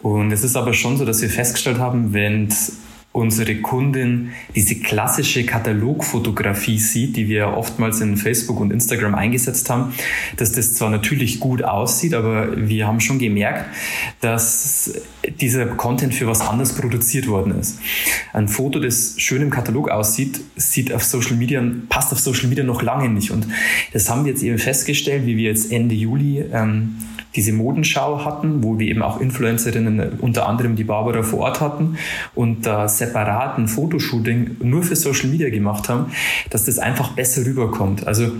Und 0.00 0.30
es 0.30 0.44
ist 0.44 0.56
aber 0.56 0.74
schon 0.74 0.98
so, 0.98 1.04
dass 1.04 1.22
wir 1.22 1.30
festgestellt 1.30 1.78
haben, 1.78 2.12
wenn 2.12 2.48
unsere 3.18 3.56
Kundin 3.56 4.30
diese 4.54 4.76
klassische 4.76 5.44
Katalogfotografie 5.44 6.78
sieht, 6.78 7.16
die 7.16 7.28
wir 7.28 7.48
oftmals 7.48 8.00
in 8.00 8.16
Facebook 8.16 8.60
und 8.60 8.72
Instagram 8.72 9.14
eingesetzt 9.14 9.68
haben, 9.70 9.92
dass 10.36 10.52
das 10.52 10.74
zwar 10.74 10.90
natürlich 10.90 11.40
gut 11.40 11.62
aussieht, 11.62 12.14
aber 12.14 12.68
wir 12.68 12.86
haben 12.86 13.00
schon 13.00 13.18
gemerkt, 13.18 13.66
dass 14.20 14.94
dieser 15.40 15.66
Content 15.66 16.14
für 16.14 16.26
was 16.26 16.40
anderes 16.40 16.72
produziert 16.74 17.26
worden 17.26 17.58
ist. 17.58 17.80
Ein 18.32 18.48
Foto, 18.48 18.78
das 18.78 19.14
schön 19.18 19.42
im 19.42 19.50
Katalog 19.50 19.90
aussieht, 19.90 20.40
sieht 20.56 20.92
auf 20.92 21.04
Social 21.04 21.36
Media, 21.36 21.62
passt 21.88 22.12
auf 22.12 22.20
Social 22.20 22.48
Media 22.48 22.64
noch 22.64 22.82
lange 22.82 23.08
nicht. 23.08 23.30
Und 23.32 23.48
das 23.92 24.08
haben 24.08 24.24
wir 24.24 24.32
jetzt 24.32 24.42
eben 24.42 24.58
festgestellt, 24.58 25.26
wie 25.26 25.36
wir 25.36 25.50
jetzt 25.50 25.72
Ende 25.72 25.94
Juli 25.94 26.44
ähm, 26.52 26.96
diese 27.38 27.52
Modenschau 27.52 28.24
hatten, 28.24 28.64
wo 28.64 28.80
wir 28.80 28.88
eben 28.88 29.00
auch 29.00 29.20
Influencerinnen, 29.20 30.18
unter 30.18 30.48
anderem 30.48 30.74
die 30.74 30.82
Barbara 30.82 31.22
vor 31.22 31.38
Ort 31.38 31.60
hatten 31.60 31.96
und 32.34 32.66
da 32.66 32.88
separaten 32.88 33.68
Fotoshooting 33.68 34.56
nur 34.60 34.82
für 34.82 34.96
Social 34.96 35.28
Media 35.28 35.48
gemacht 35.48 35.88
haben, 35.88 36.06
dass 36.50 36.64
das 36.64 36.80
einfach 36.80 37.12
besser 37.12 37.46
rüberkommt. 37.46 38.08
Also 38.08 38.32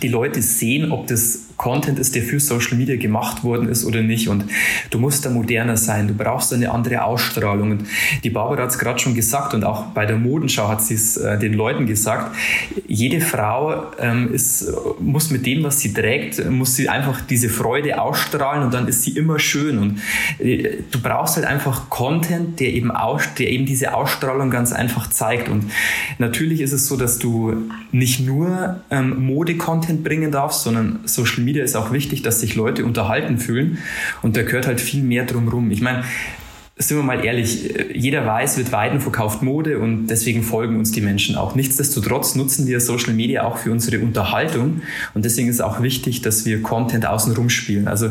die 0.00 0.06
Leute 0.06 0.42
sehen, 0.42 0.92
ob 0.92 1.08
das 1.08 1.49
Content 1.60 1.98
ist, 1.98 2.14
der 2.14 2.22
für 2.22 2.40
Social 2.40 2.78
Media 2.78 2.96
gemacht 2.96 3.44
worden 3.44 3.68
ist 3.68 3.84
oder 3.84 4.00
nicht. 4.00 4.30
Und 4.30 4.46
du 4.88 4.98
musst 4.98 5.26
da 5.26 5.30
moderner 5.30 5.76
sein, 5.76 6.08
du 6.08 6.14
brauchst 6.14 6.54
eine 6.54 6.70
andere 6.70 7.04
Ausstrahlung. 7.04 7.72
Und 7.72 7.82
die 8.24 8.30
Barbara 8.30 8.62
hat 8.62 8.70
es 8.70 8.78
gerade 8.78 8.98
schon 8.98 9.14
gesagt 9.14 9.52
und 9.52 9.62
auch 9.62 9.88
bei 9.88 10.06
der 10.06 10.16
Modenschau 10.16 10.68
hat 10.68 10.80
sie 10.80 10.94
es 10.94 11.18
äh, 11.18 11.38
den 11.38 11.52
Leuten 11.52 11.84
gesagt. 11.84 12.34
Jede 12.88 13.20
Frau 13.20 13.92
ähm, 13.98 14.32
ist, 14.32 14.72
muss 15.00 15.30
mit 15.30 15.44
dem, 15.44 15.62
was 15.62 15.80
sie 15.80 15.92
trägt, 15.92 16.48
muss 16.48 16.76
sie 16.76 16.88
einfach 16.88 17.20
diese 17.20 17.50
Freude 17.50 18.00
ausstrahlen 18.00 18.64
und 18.64 18.72
dann 18.72 18.88
ist 18.88 19.02
sie 19.02 19.10
immer 19.10 19.38
schön. 19.38 19.76
Und 19.76 20.00
äh, 20.38 20.78
du 20.90 20.98
brauchst 21.02 21.36
halt 21.36 21.44
einfach 21.44 21.90
Content, 21.90 22.58
der 22.58 22.72
eben, 22.72 22.90
aus, 22.90 23.34
der 23.38 23.50
eben 23.50 23.66
diese 23.66 23.92
Ausstrahlung 23.92 24.48
ganz 24.48 24.72
einfach 24.72 25.10
zeigt. 25.10 25.50
Und 25.50 25.64
natürlich 26.16 26.62
ist 26.62 26.72
es 26.72 26.86
so, 26.86 26.96
dass 26.96 27.18
du 27.18 27.70
nicht 27.92 28.20
nur 28.20 28.80
ähm, 28.90 29.26
Mode-Content 29.26 30.02
bringen 30.02 30.32
darfst, 30.32 30.62
sondern 30.62 31.00
Social 31.04 31.44
Media 31.44 31.49
Media 31.50 31.64
ist 31.64 31.74
auch 31.74 31.90
wichtig, 31.90 32.22
dass 32.22 32.40
sich 32.40 32.54
Leute 32.54 32.84
unterhalten 32.84 33.38
fühlen 33.38 33.78
und 34.22 34.36
da 34.36 34.44
gehört 34.44 34.68
halt 34.68 34.80
viel 34.80 35.02
mehr 35.02 35.24
drumherum. 35.24 35.72
Ich 35.72 35.80
meine, 35.80 36.04
sind 36.80 36.96
wir 36.96 37.04
mal 37.04 37.22
ehrlich, 37.24 37.74
jeder 37.92 38.24
weiß, 38.24 38.56
wird 38.56 38.72
Weiden 38.72 39.00
verkauft 39.00 39.42
Mode 39.42 39.78
und 39.78 40.06
deswegen 40.06 40.42
folgen 40.42 40.76
uns 40.76 40.90
die 40.92 41.02
Menschen 41.02 41.36
auch. 41.36 41.54
Nichtsdestotrotz 41.54 42.34
nutzen 42.36 42.66
wir 42.66 42.80
Social 42.80 43.12
Media 43.12 43.44
auch 43.44 43.58
für 43.58 43.70
unsere 43.70 44.02
Unterhaltung 44.02 44.80
und 45.12 45.24
deswegen 45.26 45.48
ist 45.48 45.56
es 45.56 45.60
auch 45.60 45.82
wichtig, 45.82 46.22
dass 46.22 46.46
wir 46.46 46.62
Content 46.62 47.06
außenrum 47.06 47.50
spielen. 47.50 47.86
Also 47.86 48.10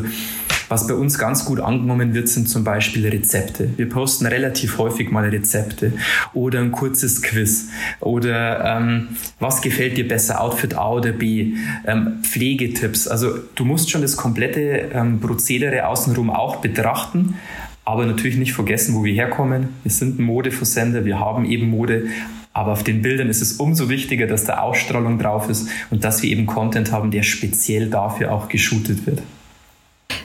was 0.68 0.86
bei 0.86 0.94
uns 0.94 1.18
ganz 1.18 1.44
gut 1.44 1.58
angenommen 1.58 2.14
wird, 2.14 2.28
sind 2.28 2.48
zum 2.48 2.62
Beispiel 2.62 3.08
Rezepte. 3.08 3.70
Wir 3.76 3.88
posten 3.88 4.24
relativ 4.26 4.78
häufig 4.78 5.10
mal 5.10 5.28
Rezepte 5.28 5.92
oder 6.32 6.60
ein 6.60 6.70
kurzes 6.70 7.22
Quiz 7.22 7.70
oder 7.98 8.76
ähm, 8.76 9.08
was 9.40 9.62
gefällt 9.62 9.98
dir 9.98 10.06
besser, 10.06 10.40
Outfit 10.40 10.74
A 10.74 10.92
oder 10.92 11.10
B, 11.10 11.54
ähm, 11.84 12.18
Pflegetipps. 12.22 13.08
Also 13.08 13.36
du 13.56 13.64
musst 13.64 13.90
schon 13.90 14.02
das 14.02 14.16
komplette 14.16 14.90
ähm, 14.94 15.18
Prozedere 15.18 15.88
außenrum 15.88 16.30
auch 16.30 16.56
betrachten, 16.56 17.34
aber 17.90 18.06
natürlich 18.06 18.36
nicht 18.36 18.52
vergessen, 18.52 18.94
wo 18.94 19.02
wir 19.02 19.12
herkommen. 19.12 19.70
Wir 19.82 19.90
sind 19.90 20.20
ein 20.20 20.22
Modeversender, 20.22 21.04
wir 21.04 21.18
haben 21.18 21.44
eben 21.44 21.70
Mode, 21.70 22.06
aber 22.52 22.72
auf 22.72 22.84
den 22.84 23.02
Bildern 23.02 23.28
ist 23.28 23.42
es 23.42 23.54
umso 23.54 23.88
wichtiger, 23.88 24.28
dass 24.28 24.44
da 24.44 24.58
Ausstrahlung 24.58 25.18
drauf 25.18 25.48
ist 25.48 25.68
und 25.90 26.04
dass 26.04 26.22
wir 26.22 26.30
eben 26.30 26.46
Content 26.46 26.92
haben, 26.92 27.10
der 27.10 27.24
speziell 27.24 27.90
dafür 27.90 28.32
auch 28.32 28.48
geshootet 28.48 29.06
wird. 29.06 29.22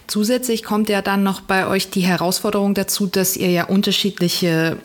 Zusätzlich 0.05 0.63
kommt 0.63 0.89
ja 0.89 1.01
dann 1.01 1.23
noch 1.23 1.41
bei 1.41 1.65
euch 1.65 1.89
die 1.89 2.01
Herausforderung 2.01 2.75
dazu, 2.75 3.07
dass 3.07 3.35
ihr 3.35 3.49
ja 3.49 3.63
unterschiedliche 3.63 4.77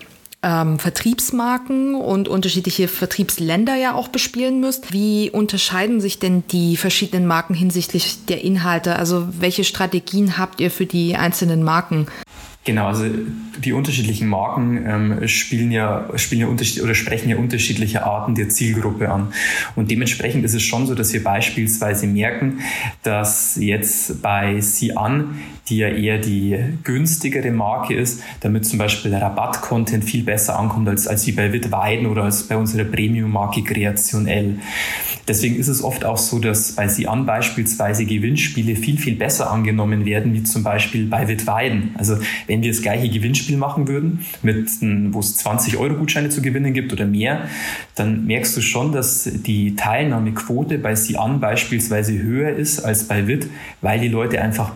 ähm, 0.42 0.78
Vertriebsmarken 0.78 1.94
und 1.94 2.28
unterschiedliche 2.28 2.88
Vertriebsländer 2.88 3.76
ja 3.76 3.94
auch 3.94 4.08
bespielen 4.08 4.60
müsst. 4.60 4.92
Wie 4.92 5.30
unterscheiden 5.30 6.00
sich 6.00 6.18
denn 6.18 6.44
die 6.50 6.78
verschiedenen 6.78 7.26
Marken 7.26 7.52
hinsichtlich 7.52 8.24
der 8.26 8.42
Inhalte? 8.42 8.96
Also 8.96 9.28
welche 9.38 9.64
Strategien 9.64 10.38
habt 10.38 10.60
ihr 10.60 10.70
für 10.70 10.86
die 10.86 11.16
einzelnen 11.16 11.62
Marken? 11.62 12.06
Genau, 12.64 12.88
also 12.88 13.04
die 13.58 13.72
unterschiedlichen 13.72 14.28
Marken 14.28 14.84
ähm, 14.86 15.28
spielen 15.28 15.72
ja, 15.72 16.06
spielen 16.16 16.42
ja 16.42 16.46
unterschied 16.46 16.82
oder 16.82 16.94
sprechen 16.94 17.30
ja 17.30 17.36
unterschiedliche 17.36 18.04
Arten 18.04 18.34
der 18.34 18.50
Zielgruppe 18.50 19.10
an. 19.10 19.32
Und 19.76 19.90
dementsprechend 19.90 20.44
ist 20.44 20.54
es 20.54 20.62
schon 20.62 20.86
so, 20.86 20.94
dass 20.94 21.10
wir 21.14 21.24
beispielsweise 21.24 22.06
merken, 22.06 22.60
dass 23.02 23.56
jetzt 23.56 24.20
bei 24.20 24.60
Sie 24.60 24.94
an, 24.94 25.40
die 25.70 25.78
ja 25.78 25.88
eher 25.88 26.18
die 26.18 26.58
günstigere 26.84 27.50
Marke 27.50 27.94
ist, 27.94 28.22
damit 28.40 28.66
zum 28.66 28.78
Beispiel 28.78 29.14
Rabatt-Content 29.14 30.04
viel 30.04 30.24
besser 30.24 30.58
ankommt 30.58 30.88
als, 30.88 31.06
als 31.06 31.26
wie 31.26 31.32
bei 31.32 31.52
Wittweiden 31.52 32.06
oder 32.06 32.24
als 32.24 32.42
bei 32.48 32.56
unserer 32.56 32.84
Premium-Marke 32.84 33.62
Kreation 33.62 34.26
L. 34.26 34.58
Deswegen 35.28 35.56
ist 35.56 35.68
es 35.68 35.84
oft 35.84 36.04
auch 36.04 36.18
so, 36.18 36.40
dass 36.40 36.72
bei 36.72 36.88
Sie 36.88 37.06
an 37.06 37.24
beispielsweise 37.24 38.04
Gewinnspiele 38.04 38.74
viel, 38.74 38.98
viel 38.98 39.14
besser 39.14 39.50
angenommen 39.50 40.04
werden, 40.04 40.34
wie 40.34 40.42
zum 40.42 40.64
Beispiel 40.64 41.06
bei 41.06 41.28
Wittweiden. 41.28 41.94
Also 41.96 42.18
wenn 42.48 42.62
wir 42.62 42.70
das 42.72 42.82
gleiche 42.82 43.08
Gewinnspiel 43.08 43.56
machen 43.56 43.86
würden, 43.86 44.24
mit, 44.42 44.68
wo 45.12 45.20
es 45.20 45.36
20 45.36 45.76
Euro 45.76 45.94
Gutscheine 45.94 46.30
zu 46.30 46.42
gewinnen 46.42 46.74
gibt 46.74 46.92
oder 46.92 47.06
mehr, 47.06 47.48
dann 47.94 48.26
merkst 48.26 48.56
du 48.56 48.60
schon, 48.60 48.90
dass 48.90 49.30
die 49.32 49.76
Teilnahmequote 49.76 50.78
bei 50.78 50.96
Sie 50.96 51.16
an 51.16 51.38
beispielsweise 51.38 52.18
höher 52.18 52.50
ist 52.50 52.80
als 52.80 53.04
bei 53.04 53.28
WIT, 53.28 53.46
weil 53.82 54.00
die 54.00 54.08
Leute 54.08 54.40
einfach 54.42 54.70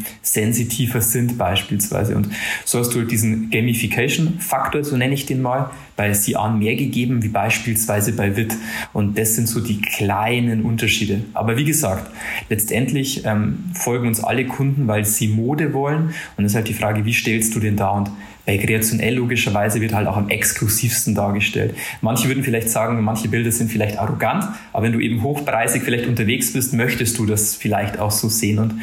preissensitiver 0.00 1.00
sind 1.00 1.38
beispielsweise. 1.38 2.16
Und 2.16 2.28
so 2.64 2.78
hast 2.78 2.90
du 2.94 3.00
halt 3.00 3.10
diesen 3.10 3.50
Gamification-Faktor, 3.50 4.84
so 4.84 4.96
nenne 4.96 5.14
ich 5.14 5.26
den 5.26 5.42
mal, 5.42 5.70
bei 5.96 6.12
Sian 6.14 6.58
mehr 6.58 6.76
gegeben 6.76 7.22
wie 7.22 7.28
beispielsweise 7.28 8.12
bei 8.12 8.36
WIT. 8.36 8.56
Und 8.92 9.18
das 9.18 9.34
sind 9.34 9.48
so 9.48 9.60
die 9.60 9.80
kleinen 9.80 10.62
Unterschiede. 10.62 11.22
Aber 11.34 11.56
wie 11.56 11.64
gesagt, 11.64 12.10
letztendlich 12.48 13.24
ähm, 13.26 13.64
folgen 13.74 14.08
uns 14.08 14.22
alle 14.22 14.46
Kunden, 14.46 14.86
weil 14.88 15.04
sie 15.04 15.28
Mode 15.28 15.74
wollen. 15.74 16.14
Und 16.36 16.44
es 16.44 16.52
ist 16.52 16.56
halt 16.56 16.68
die 16.68 16.74
Frage, 16.74 17.04
wie 17.04 17.12
stellst 17.12 17.54
du 17.54 17.60
den 17.60 17.76
da? 17.76 17.90
Und 17.90 18.10
bei 18.46 18.56
Kreation 18.56 18.98
L 19.00 19.14
logischerweise 19.14 19.80
wird 19.80 19.92
halt 19.92 20.08
auch 20.08 20.16
am 20.16 20.28
exklusivsten 20.28 21.14
dargestellt. 21.14 21.74
Manche 22.00 22.28
würden 22.28 22.42
vielleicht 22.42 22.70
sagen, 22.70 23.00
manche 23.02 23.28
Bilder 23.28 23.52
sind 23.52 23.70
vielleicht 23.70 23.98
arrogant, 23.98 24.44
aber 24.72 24.86
wenn 24.86 24.92
du 24.92 25.00
eben 25.00 25.22
hochpreisig 25.22 25.82
vielleicht 25.82 26.06
unterwegs 26.06 26.52
bist, 26.52 26.72
möchtest 26.72 27.18
du 27.18 27.26
das 27.26 27.54
vielleicht 27.54 27.98
auch 27.98 28.10
so 28.10 28.28
sehen. 28.28 28.58
Und 28.58 28.74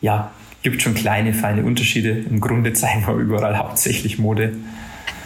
ja, 0.00 0.30
gibt 0.62 0.82
schon 0.82 0.94
kleine, 0.94 1.34
feine 1.34 1.64
Unterschiede. 1.64 2.10
Im 2.10 2.40
Grunde 2.40 2.72
zeigen 2.72 3.06
wir 3.06 3.14
überall 3.14 3.58
hauptsächlich 3.58 4.18
Mode. 4.18 4.54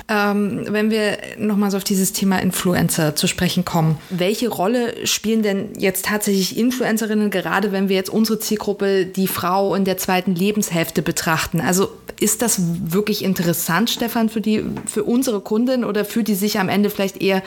Ähm, 0.08 0.66
wenn 0.68 0.90
wir 0.90 1.16
nochmal 1.38 1.70
so 1.70 1.76
auf 1.76 1.84
dieses 1.84 2.12
Thema 2.12 2.38
Influencer 2.38 3.14
zu 3.14 3.26
sprechen 3.26 3.64
kommen, 3.64 3.98
welche 4.10 4.48
Rolle 4.48 5.06
spielen 5.06 5.42
denn 5.42 5.78
jetzt 5.78 6.06
tatsächlich 6.06 6.58
Influencerinnen, 6.58 7.30
gerade 7.30 7.72
wenn 7.72 7.88
wir 7.88 7.96
jetzt 7.96 8.10
unsere 8.10 8.38
Zielgruppe, 8.38 9.06
die 9.06 9.28
Frau 9.28 9.74
in 9.74 9.84
der 9.84 9.96
zweiten 9.96 10.34
Lebenshälfte 10.34 11.02
betrachten? 11.02 11.60
Also 11.60 11.88
ist 12.20 12.42
das 12.42 12.60
wirklich 12.84 13.24
interessant, 13.24 13.90
Stefan, 13.90 14.28
für, 14.28 14.40
die, 14.40 14.64
für 14.86 15.04
unsere 15.04 15.40
Kundin 15.40 15.84
oder 15.84 16.04
fühlt 16.04 16.28
die 16.28 16.34
sich 16.34 16.58
am 16.58 16.68
Ende 16.68 16.90
vielleicht 16.90 17.22
eher 17.22 17.42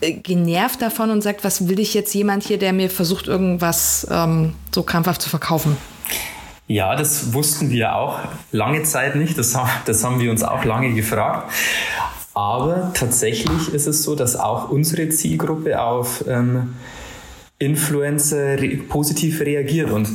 äh, 0.00 0.12
genervt 0.12 0.82
davon 0.82 1.10
und 1.10 1.22
sagt, 1.22 1.44
was 1.44 1.68
will 1.68 1.78
ich 1.78 1.94
jetzt 1.94 2.12
jemand 2.14 2.42
hier, 2.42 2.58
der 2.58 2.72
mir 2.72 2.90
versucht, 2.90 3.28
irgendwas 3.28 4.06
ähm, 4.10 4.52
so 4.74 4.82
krampfhaft 4.82 5.22
zu 5.22 5.30
verkaufen? 5.30 5.76
Ja, 6.66 6.96
das 6.96 7.34
wussten 7.34 7.70
wir 7.70 7.94
auch 7.94 8.20
lange 8.50 8.82
Zeit 8.84 9.16
nicht. 9.16 9.36
Das, 9.36 9.56
das 9.84 10.04
haben 10.04 10.20
wir 10.20 10.30
uns 10.30 10.42
auch 10.42 10.64
lange 10.64 10.94
gefragt. 10.94 11.50
Aber 12.32 12.90
tatsächlich 12.94 13.72
ist 13.72 13.86
es 13.86 14.02
so, 14.02 14.16
dass 14.16 14.34
auch 14.36 14.70
unsere 14.70 15.08
Zielgruppe 15.08 15.80
auf 15.80 16.24
ähm, 16.26 16.74
Influencer 17.58 18.60
re 18.60 18.76
positiv 18.88 19.40
reagiert. 19.40 19.90
Und 19.90 20.08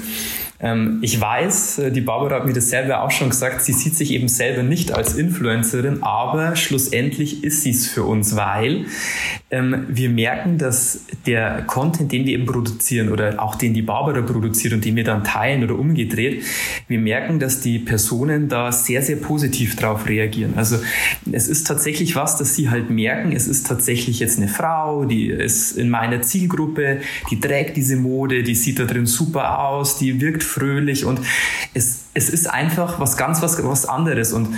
ähm, 0.59 0.99
ich 1.01 1.19
weiß, 1.19 1.79
äh, 1.79 1.91
die 1.91 2.01
Barbara 2.01 2.35
hat 2.35 2.45
mir 2.45 2.53
das 2.53 2.69
selber 2.69 3.03
auch 3.03 3.11
schon 3.11 3.29
gesagt, 3.29 3.61
sie 3.61 3.71
sieht 3.71 3.95
sich 3.95 4.11
eben 4.11 4.27
selber 4.27 4.63
nicht 4.63 4.91
als 4.91 5.15
Influencerin, 5.15 6.03
aber 6.03 6.57
schlussendlich 6.57 7.43
ist 7.43 7.61
sie 7.61 7.69
es 7.69 7.87
für 7.87 8.03
uns, 8.03 8.35
weil 8.35 8.85
ähm, 9.51 9.85
wir 9.87 10.09
merken, 10.09 10.59
dass 10.59 11.05
der 11.25 11.63
Content, 11.63 12.11
den 12.11 12.25
wir 12.25 12.33
eben 12.33 12.45
produzieren 12.45 13.09
oder 13.09 13.41
auch 13.41 13.55
den 13.55 13.73
die 13.73 13.81
Barbara 13.81 14.21
produziert 14.21 14.73
und 14.73 14.85
den 14.85 14.95
wir 14.95 15.03
dann 15.03 15.23
teilen 15.23 15.63
oder 15.63 15.77
umgedreht, 15.77 16.43
wir 16.87 16.99
merken, 16.99 17.39
dass 17.39 17.59
die 17.59 17.79
Personen 17.79 18.47
da 18.47 18.71
sehr, 18.71 19.01
sehr 19.01 19.15
positiv 19.15 19.75
drauf 19.75 20.07
reagieren. 20.07 20.53
Also 20.55 20.77
es 21.31 21.47
ist 21.47 21.65
tatsächlich 21.65 22.15
was, 22.15 22.37
dass 22.37 22.55
sie 22.55 22.69
halt 22.69 22.91
merken, 22.91 23.31
es 23.31 23.47
ist 23.47 23.65
tatsächlich 23.65 24.19
jetzt 24.19 24.37
eine 24.37 24.47
Frau, 24.47 25.05
die 25.05 25.27
ist 25.27 25.71
in 25.71 25.89
meiner 25.89 26.21
Zielgruppe, 26.21 26.99
die 27.31 27.39
trägt 27.39 27.75
diese 27.75 27.95
Mode, 27.95 28.43
die 28.43 28.55
sieht 28.55 28.77
da 28.77 28.85
drin 28.85 29.07
super 29.07 29.59
aus, 29.59 29.97
die 29.97 30.21
wirkt 30.21 30.43
fröhlich 30.43 31.05
und 31.05 31.21
es, 31.73 32.05
es 32.13 32.29
ist 32.29 32.47
einfach 32.47 32.99
was 32.99 33.17
ganz 33.17 33.41
was, 33.41 33.63
was 33.63 33.85
anderes 33.87 34.31
und 34.31 34.49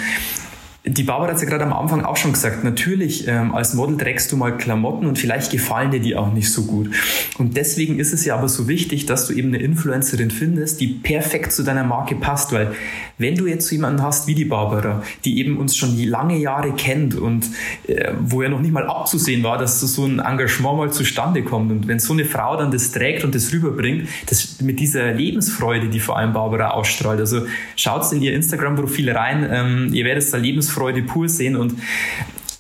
die 0.84 1.04
Barbara 1.04 1.30
hat 1.30 1.36
es 1.36 1.44
ja 1.44 1.48
gerade 1.48 1.64
am 1.64 1.74
Anfang 1.74 2.04
auch 2.04 2.18
schon 2.18 2.34
gesagt, 2.34 2.64
natürlich 2.64 3.28
ähm, 3.28 3.54
als 3.54 3.76
Model 3.76 3.98
trägst 3.98 4.32
du 4.32 4.38
mal 4.38 4.58
Klamotten 4.58 5.06
und 5.06 5.20
vielleicht 5.20 5.52
gefallen 5.52 5.92
dir 5.92 6.00
die 6.00 6.16
auch 6.16 6.34
nicht 6.34 6.52
so 6.52 6.64
gut. 6.64 6.90
Und 7.38 7.56
deswegen 7.56 8.00
ist 8.00 8.14
es 8.14 8.26
ja 8.26 8.36
aber 8.36 8.50
so 8.50 8.68
wichtig, 8.68 9.06
dass 9.06 9.28
du 9.28 9.34
eben 9.34 9.50
eine 9.50 9.60
Influencerin 9.60 10.32
findest, 10.32 10.82
die 10.82 10.88
perfekt 10.88 11.52
zu 11.52 11.62
deiner 11.62 11.84
Marke 11.84 12.16
passt, 12.16 12.52
weil 12.52 12.72
wenn 13.20 13.36
du 13.36 13.46
jetzt 13.46 13.68
so 13.68 13.76
jemanden 13.76 14.02
hast 14.02 14.26
wie 14.26 14.34
die 14.34 14.46
Barbara, 14.46 15.04
die 15.24 15.38
eben 15.38 15.58
uns 15.58 15.78
schon 15.78 15.96
lange 16.04 16.38
Jahre 16.40 16.72
kennt 16.72 17.14
und 17.14 17.46
äh, 17.88 18.14
wo 18.20 18.42
ja 18.42 18.50
noch 18.50 18.60
nicht 18.60 18.72
mal 18.72 18.88
abzusehen 18.88 19.44
war, 19.44 19.60
dass 19.60 19.80
so 19.82 20.06
ein 20.06 20.18
Engagement 20.18 20.78
mal 20.78 20.92
zustande 20.92 21.44
kommt 21.44 21.72
und 21.72 21.88
wenn 21.88 22.00
so 22.00 22.14
eine 22.14 22.26
Frau 22.26 22.58
dann 22.58 22.72
das 22.72 22.92
trägt 22.92 23.24
und 23.24 23.36
das 23.36 23.54
rüberbringt, 23.54 24.08
das 24.26 24.60
mit 24.62 24.80
dieser 24.80 25.12
Lebensfreude, 25.12 25.90
die 25.90 26.00
vor 26.00 26.18
allem 26.18 26.34
Barbara 26.34 26.72
ausstrahlt. 26.72 27.20
Also 27.20 27.46
schaut 27.76 28.12
in 28.12 28.24
ihr 28.24 28.34
Instagram-Profil 28.34 29.12
rein, 29.12 29.48
ähm, 29.52 29.94
ihr 29.94 30.06
werdet 30.06 30.34
da 30.34 30.38
Lebensfreude 30.72 31.04
pur 31.04 31.28
sehen 31.28 31.56
und 31.56 31.76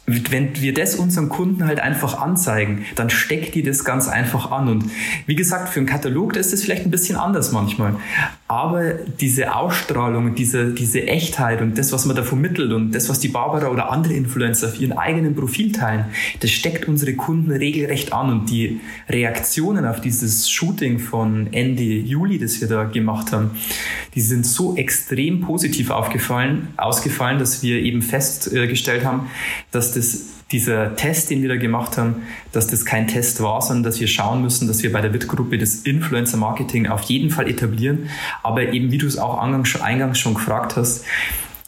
wenn 0.07 0.61
wir 0.61 0.73
das 0.73 0.95
unseren 0.95 1.29
Kunden 1.29 1.65
halt 1.65 1.79
einfach 1.79 2.19
anzeigen, 2.19 2.85
dann 2.95 3.09
steckt 3.09 3.55
die 3.55 3.63
das 3.63 3.85
ganz 3.85 4.07
einfach 4.07 4.51
an. 4.51 4.67
Und 4.67 4.85
wie 5.25 5.35
gesagt, 5.35 5.69
für 5.69 5.79
einen 5.79 5.87
Katalog, 5.87 6.33
da 6.33 6.39
ist 6.39 6.51
das 6.51 6.63
vielleicht 6.63 6.85
ein 6.85 6.91
bisschen 6.91 7.15
anders 7.15 7.51
manchmal. 7.51 7.95
Aber 8.47 8.93
diese 9.21 9.55
Ausstrahlung, 9.55 10.35
diese, 10.35 10.73
diese 10.73 11.07
Echtheit 11.07 11.61
und 11.61 11.77
das, 11.77 11.93
was 11.93 12.05
man 12.05 12.15
da 12.15 12.23
vermittelt 12.23 12.73
und 12.73 12.91
das, 12.91 13.07
was 13.09 13.19
die 13.19 13.29
Barbara 13.29 13.69
oder 13.69 13.91
andere 13.91 14.13
Influencer 14.13 14.67
auf 14.67 14.79
ihren 14.79 14.97
eigenen 14.97 15.35
Profil 15.35 15.71
teilen, 15.71 16.05
das 16.41 16.51
steckt 16.51 16.87
unsere 16.87 17.13
Kunden 17.13 17.51
regelrecht 17.51 18.11
an. 18.11 18.29
Und 18.31 18.49
die 18.49 18.81
Reaktionen 19.07 19.85
auf 19.85 20.01
dieses 20.01 20.49
Shooting 20.49 20.99
von 20.99 21.53
Ende 21.53 21.83
Juli, 21.83 22.39
das 22.39 22.59
wir 22.59 22.67
da 22.67 22.83
gemacht 22.83 23.31
haben, 23.31 23.51
die 24.15 24.21
sind 24.21 24.45
so 24.45 24.75
extrem 24.75 25.41
positiv 25.41 25.89
aufgefallen, 25.89 26.69
ausgefallen, 26.75 27.39
dass 27.39 27.63
wir 27.63 27.77
eben 27.81 28.01
festgestellt 28.01 29.05
haben, 29.05 29.27
dass 29.71 29.90
das 29.93 30.25
dieser 30.51 30.95
Test, 30.95 31.29
den 31.29 31.41
wir 31.41 31.49
da 31.49 31.55
gemacht 31.55 31.97
haben, 31.97 32.23
dass 32.51 32.67
das 32.67 32.85
kein 32.85 33.07
Test 33.07 33.41
war, 33.41 33.61
sondern 33.61 33.83
dass 33.83 33.99
wir 33.99 34.07
schauen 34.07 34.41
müssen, 34.41 34.67
dass 34.67 34.83
wir 34.83 34.91
bei 34.91 35.01
der 35.01 35.13
WIT-Gruppe 35.13 35.57
das 35.57 35.75
Influencer-Marketing 35.75 36.87
auf 36.87 37.03
jeden 37.03 37.29
Fall 37.29 37.49
etablieren. 37.49 38.09
Aber 38.43 38.73
eben, 38.73 38.91
wie 38.91 38.97
du 38.97 39.07
es 39.07 39.17
auch 39.17 39.37
eingangs 39.39 40.19
schon 40.19 40.33
gefragt 40.33 40.75
hast, 40.75 41.05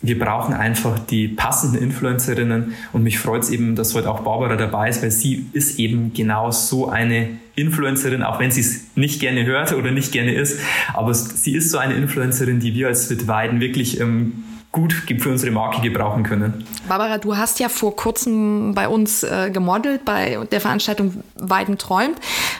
wir 0.05 0.19
brauchen 0.19 0.53
einfach 0.53 0.99
die 0.99 1.29
passenden 1.29 1.81
Influencerinnen 1.81 2.73
und 2.91 3.03
mich 3.03 3.19
freut 3.19 3.43
es 3.43 3.49
eben, 3.49 3.77
dass 3.77 3.95
heute 3.95 4.11
auch 4.11 4.19
Barbara 4.19 4.57
dabei 4.57 4.89
ist, 4.89 5.01
weil 5.01 5.11
sie 5.11 5.45
ist 5.53 5.79
eben 5.79 6.13
genau 6.13 6.51
so 6.51 6.89
eine 6.89 7.29
Influencerin, 7.55 8.21
auch 8.21 8.37
wenn 8.37 8.51
sie 8.51 8.59
es 8.59 8.81
nicht 8.95 9.21
gerne 9.21 9.45
hört 9.45 9.71
oder 9.71 9.91
nicht 9.91 10.11
gerne 10.11 10.33
ist, 10.33 10.59
aber 10.93 11.13
sie 11.13 11.55
ist 11.55 11.69
so 11.69 11.77
eine 11.77 11.93
Influencerin, 11.93 12.59
die 12.59 12.73
wir 12.73 12.87
als 12.87 13.09
Wit 13.09 13.27
Weiden 13.29 13.61
wirklich 13.61 14.01
ähm, 14.01 14.43
gut 14.73 14.91
für 15.19 15.29
unsere 15.29 15.51
Marke 15.51 15.81
gebrauchen 15.81 16.23
können. 16.23 16.65
Barbara, 16.89 17.19
du 17.19 17.37
hast 17.37 17.59
ja 17.59 17.69
vor 17.69 17.95
kurzem 17.95 18.73
bei 18.73 18.89
uns 18.89 19.23
äh, 19.23 19.51
gemodelt 19.53 20.03
bei 20.03 20.39
der 20.51 20.59
Veranstaltung 20.59 21.23
Weiden 21.35 21.77
träumt, 21.77 22.17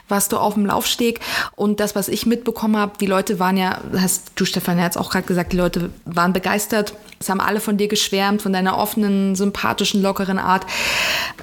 warst 0.08 0.32
du 0.32 0.38
auf 0.38 0.54
dem 0.54 0.66
Laufsteg 0.66 1.20
und 1.56 1.80
das, 1.80 1.96
was 1.96 2.08
ich 2.08 2.26
mitbekommen 2.26 2.78
habe, 2.78 2.94
die 3.00 3.08
Leute 3.08 3.40
waren 3.40 3.58
ja, 3.58 3.80
hast 3.98 4.32
du 4.36 4.46
Stefan 4.46 4.78
ja 4.78 4.86
jetzt 4.86 4.98
auch 4.98 5.10
gerade 5.10 5.26
gesagt, 5.26 5.52
die 5.54 5.58
Leute 5.58 5.90
waren 6.06 6.34
begeistert. 6.34 6.94
Es 7.20 7.30
haben 7.30 7.42
alle 7.42 7.60
von 7.60 7.78
dir 7.78 7.88
geschwärmt, 7.88 8.44
von 8.44 8.54
deiner 8.54 8.78
offenen, 8.78 9.36
sympathischen, 9.36 10.02
lockeren 10.02 10.38
Art. 10.38 10.68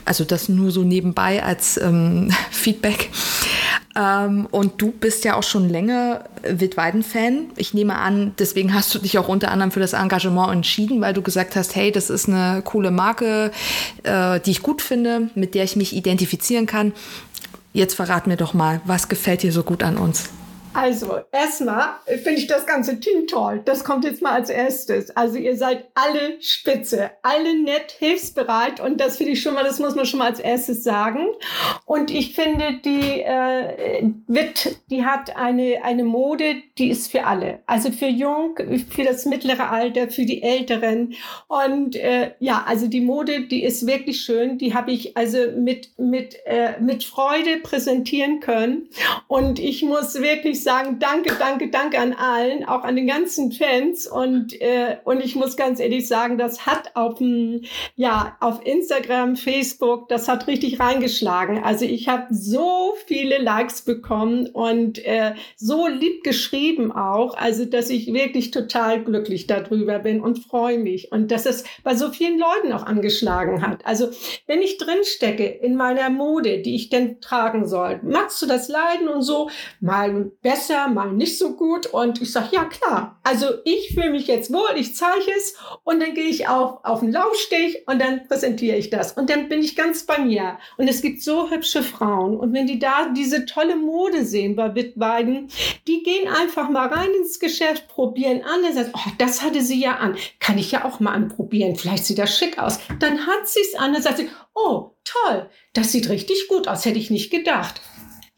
Also 0.05 0.25
das 0.25 0.49
nur 0.49 0.71
so 0.71 0.83
nebenbei 0.83 1.43
als 1.43 1.79
ähm, 1.79 2.31
Feedback. 2.51 3.11
Ähm, 3.97 4.47
und 4.51 4.81
du 4.81 4.93
bist 4.93 5.25
ja 5.25 5.35
auch 5.35 5.43
schon 5.43 5.69
länger 5.69 6.25
Wildweiden-Fan. 6.43 7.47
Ich 7.57 7.75
nehme 7.75 7.97
an, 7.97 8.35
deswegen 8.39 8.73
hast 8.73 8.95
du 8.95 8.99
dich 8.99 9.19
auch 9.19 9.29
unter 9.29 9.51
anderem 9.51 9.73
für 9.73 9.81
das 9.81 9.95
Engagement 9.95 10.53
entschieden, 10.53 11.01
weil 11.01 11.13
du 11.13 11.23
gesagt 11.23 11.57
hast, 11.57 11.75
hey, 11.75 11.91
das 11.91 12.09
ist 12.09 12.29
eine 12.29 12.63
coole 12.63 12.91
Marke, 12.91 13.51
äh, 14.05 14.39
die 14.41 14.53
ich 14.53 14.63
gut 14.63 14.81
finde, 14.81 15.31
mit 15.35 15.55
der 15.55 15.65
ich 15.65 15.75
mich 15.77 15.95
identifizieren 15.95 16.67
kann. 16.67 16.93
Jetzt 17.73 17.95
verrat 17.95 18.27
mir 18.27 18.37
doch 18.37 18.55
mal, 18.55 18.81
was 18.85 19.09
gefällt 19.09 19.43
dir 19.43 19.53
so 19.53 19.63
gut 19.63 19.83
an 19.83 19.97
uns? 19.97 20.31
Also, 20.73 21.21
erstmal 21.33 21.95
finde 22.07 22.41
ich 22.41 22.47
das 22.47 22.65
ganze 22.65 23.01
Team 23.01 23.27
toll. 23.27 23.61
Das 23.65 23.83
kommt 23.83 24.05
jetzt 24.05 24.23
mal 24.23 24.33
als 24.33 24.51
erstes. 24.51 25.15
Also, 25.17 25.37
ihr 25.37 25.57
seid 25.57 25.87
alle 25.95 26.41
spitze, 26.41 27.11
alle 27.23 27.61
nett, 27.61 27.97
hilfsbereit 27.99 28.79
und 28.79 29.01
das 29.01 29.17
finde 29.17 29.33
ich 29.33 29.43
schon 29.43 29.55
mal, 29.55 29.65
das 29.65 29.81
muss 29.81 29.97
man 29.97 30.07
schon 30.07 30.21
mal 30.21 30.31
als 30.31 30.39
erstes 30.39 30.85
sagen. 30.85 31.27
Und 31.87 32.13
ich 32.13 32.35
finde, 32.35 32.81
die 32.85 33.21
äh, 33.21 34.11
wird, 34.29 34.77
die 34.91 35.05
hat 35.05 35.37
eine, 35.37 35.83
eine 35.83 36.05
Mode, 36.05 36.63
die 36.79 36.91
ist 36.91 37.11
für 37.11 37.25
alle. 37.25 37.61
Also 37.67 37.91
für 37.91 38.07
jung, 38.07 38.57
für 38.89 39.03
das 39.03 39.27
mittlere 39.27 39.71
Alter, 39.71 40.09
für 40.09 40.25
die 40.25 40.43
Älteren. 40.43 41.15
Und 41.49 41.97
äh, 41.97 42.33
ja, 42.39 42.65
also 42.67 42.87
die 42.87 43.01
Mode, 43.01 43.43
die 43.49 43.65
ist 43.65 43.87
wirklich 43.89 44.21
schön. 44.21 44.59
Die 44.59 44.73
habe 44.73 44.93
ich 44.93 45.17
also 45.17 45.39
mit, 45.57 45.99
mit, 45.99 46.37
äh, 46.47 46.81
mit 46.81 47.03
Freude 47.03 47.57
präsentieren 47.63 48.39
können. 48.39 48.89
Und 49.27 49.59
ich 49.59 49.83
muss 49.83 50.15
wirklich 50.21 50.60
ich 50.61 50.65
sagen, 50.65 50.99
danke, 50.99 51.35
danke, 51.39 51.71
danke 51.71 51.99
an 51.99 52.13
allen, 52.13 52.65
auch 52.65 52.85
an 52.85 52.95
den 52.95 53.07
ganzen 53.07 53.51
Fans. 53.51 54.07
Und, 54.07 54.61
äh, 54.61 54.99
und 55.05 55.25
ich 55.25 55.35
muss 55.35 55.57
ganz 55.57 55.81
ehrlich 55.81 56.07
sagen, 56.07 56.37
das 56.37 56.67
hat 56.67 56.97
auf, 56.97 57.19
ja, 57.97 58.37
auf 58.41 58.65
Instagram, 58.65 59.37
Facebook, 59.37 60.09
das 60.09 60.29
hat 60.29 60.47
richtig 60.47 60.79
reingeschlagen. 60.79 61.63
Also 61.65 61.87
ich 61.87 62.09
habe 62.09 62.27
so 62.31 62.95
viele 63.07 63.39
Likes 63.39 63.83
bekommen 63.83 64.49
und 64.49 65.05
äh, 65.05 65.33
so 65.57 65.87
lieb 65.87 66.23
geschrieben 66.25 66.93
auch, 66.93 67.37
also 67.37 67.65
dass 67.65 67.89
ich 67.89 68.13
wirklich 68.13 68.51
total 68.51 69.03
glücklich 69.03 69.47
darüber 69.47 69.99
bin 69.99 70.21
und 70.21 70.41
freue 70.41 70.79
mich. 70.79 71.11
Und 71.11 71.31
dass 71.31 71.47
es 71.47 71.65
bei 71.83 71.95
so 71.95 72.11
vielen 72.11 72.39
Leuten 72.39 72.73
auch 72.73 72.85
angeschlagen 72.85 73.67
hat. 73.67 73.87
Also 73.87 74.11
wenn 74.47 74.61
ich 74.61 74.77
drinstecke 74.77 75.47
in 75.47 75.77
meiner 75.77 76.11
Mode, 76.11 76.59
die 76.59 76.75
ich 76.75 76.91
denn 76.91 77.21
tragen 77.21 77.67
soll, 77.67 78.01
magst 78.03 78.43
du 78.43 78.47
das 78.47 78.69
Leiden 78.69 79.09
und 79.09 79.23
so, 79.23 79.49
mal 79.81 80.31
besser, 80.51 80.89
mal 80.89 81.13
nicht 81.13 81.39
so 81.39 81.55
gut. 81.55 81.87
Und 81.87 82.21
ich 82.21 82.33
sage, 82.33 82.49
ja 82.53 82.65
klar, 82.65 83.21
also 83.23 83.47
ich 83.65 83.95
fühle 83.95 84.11
mich 84.11 84.27
jetzt 84.27 84.53
wohl, 84.53 84.77
ich 84.77 84.97
zeige 84.97 85.31
es 85.37 85.55
und 85.85 86.01
dann 86.01 86.15
gehe 86.15 86.25
ich 86.25 86.49
auf, 86.49 86.81
auf 86.83 87.01
den 87.01 87.13
Laufsteg 87.13 87.85
und 87.87 88.01
dann 88.01 88.27
präsentiere 88.27 88.77
ich 88.77 88.91
das. 88.91 89.13
Und 89.13 89.31
dann 89.31 89.49
bin 89.49 89.63
ich 89.63 89.77
ganz 89.77 90.05
bei 90.07 90.19
mir. 90.19 90.59
Und 90.77 90.89
es 90.89 91.03
gibt 91.03 91.23
so 91.23 91.51
hübsche 91.51 91.85
Frauen. 91.85 92.37
Und 92.37 92.53
wenn 92.53 92.67
die 92.67 92.81
da 92.81 93.11
diese 93.11 93.45
tolle 93.47 93.77
Mode 93.77 94.25
sehen 94.25 94.57
bei 94.57 94.75
Wittweiden, 94.75 95.49
die 95.87 96.03
gehen 96.03 96.29
einfach 96.29 96.69
mal 96.69 96.89
rein 96.89 97.11
ins 97.21 97.39
Geschäft, 97.39 97.87
probieren 97.87 98.43
an 98.43 98.65
und 98.65 98.75
sagen, 98.75 98.93
oh, 98.95 99.11
das 99.19 99.43
hatte 99.43 99.63
sie 99.63 99.81
ja 99.81 99.99
an. 99.99 100.17
Kann 100.41 100.59
ich 100.59 100.73
ja 100.73 100.85
auch 100.85 100.99
mal 100.99 101.13
anprobieren. 101.13 101.77
Vielleicht 101.77 102.07
sieht 102.07 102.19
das 102.19 102.37
schick 102.37 102.59
aus. 102.59 102.81
Dann 102.99 103.27
hat 103.27 103.47
sie 103.47 103.61
es 103.61 103.79
an 103.79 103.95
und 103.95 104.03
sagt 104.03 104.19
sie, 104.19 104.29
oh, 104.55 104.97
toll, 105.05 105.49
das 105.75 105.93
sieht 105.93 106.09
richtig 106.09 106.49
gut 106.49 106.67
aus, 106.67 106.85
hätte 106.85 106.99
ich 106.99 107.11
nicht 107.11 107.31
gedacht 107.31 107.81